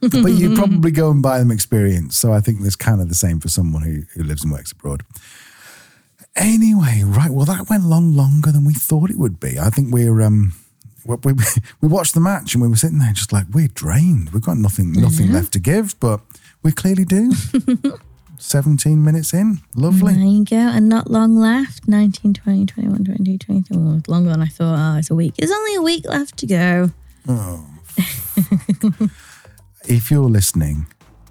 but 0.00 0.32
you 0.32 0.54
probably 0.54 0.90
go 0.90 1.10
and 1.10 1.22
buy 1.22 1.38
them 1.38 1.50
experience. 1.50 2.18
So 2.18 2.32
I 2.32 2.40
think 2.40 2.60
there's 2.60 2.76
kind 2.76 3.00
of 3.00 3.08
the 3.08 3.14
same 3.14 3.40
for 3.40 3.48
someone 3.48 3.82
who, 3.82 4.02
who 4.14 4.22
lives 4.22 4.42
and 4.42 4.52
works 4.52 4.72
abroad. 4.72 5.02
Anyway, 6.40 7.02
right. 7.04 7.30
Well, 7.30 7.44
that 7.44 7.68
went 7.68 7.84
long 7.84 8.14
longer 8.14 8.50
than 8.50 8.64
we 8.64 8.72
thought 8.72 9.10
it 9.10 9.18
would 9.18 9.38
be. 9.38 9.58
I 9.58 9.68
think 9.68 9.92
we're 9.92 10.22
um 10.22 10.54
we, 11.04 11.16
we, 11.24 11.34
we 11.82 11.88
watched 11.88 12.14
the 12.14 12.20
match 12.20 12.54
and 12.54 12.62
we 12.62 12.68
were 12.68 12.76
sitting 12.76 12.98
there 12.98 13.12
just 13.12 13.32
like 13.32 13.46
we're 13.52 13.68
drained. 13.68 14.30
We've 14.30 14.42
got 14.42 14.56
nothing 14.56 14.92
nothing 14.92 15.32
left 15.32 15.52
to 15.52 15.58
give, 15.58 16.00
but 16.00 16.20
we 16.62 16.72
clearly 16.72 17.04
do. 17.04 17.32
17 18.38 19.04
minutes 19.04 19.34
in. 19.34 19.60
Lovely. 19.74 20.14
There 20.14 20.24
you 20.24 20.44
go. 20.46 20.56
And 20.56 20.88
not 20.88 21.10
long 21.10 21.36
left. 21.36 21.86
19, 21.86 22.32
20, 22.32 22.64
21, 22.64 23.04
22, 23.04 23.38
23. 23.38 23.76
Oh, 23.76 24.00
longer 24.08 24.30
than 24.30 24.40
I 24.40 24.46
thought. 24.46 24.78
Oh, 24.78 24.98
it's 24.98 25.10
a 25.10 25.14
week. 25.14 25.34
There's 25.36 25.50
only 25.50 25.74
a 25.74 25.82
week 25.82 26.08
left 26.08 26.38
to 26.38 26.46
go. 26.46 26.90
Oh. 27.28 27.66
if 29.84 30.10
you're 30.10 30.30
listening 30.30 30.86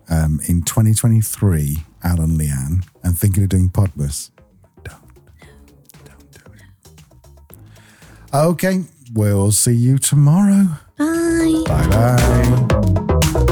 um, 0.07 0.39
in 0.47 0.61
2023, 0.61 1.77
Alan 2.03 2.37
Leanne, 2.37 2.85
and 3.03 3.17
thinking 3.17 3.41
of 3.41 3.49
doing 3.49 3.69
Podmas, 3.69 4.29
Okay, 8.33 8.83
we'll 9.13 9.51
see 9.51 9.73
you 9.73 9.97
tomorrow. 9.97 10.67
Bye. 10.97 11.63
Bye 11.65 11.87
bye. 11.87 13.45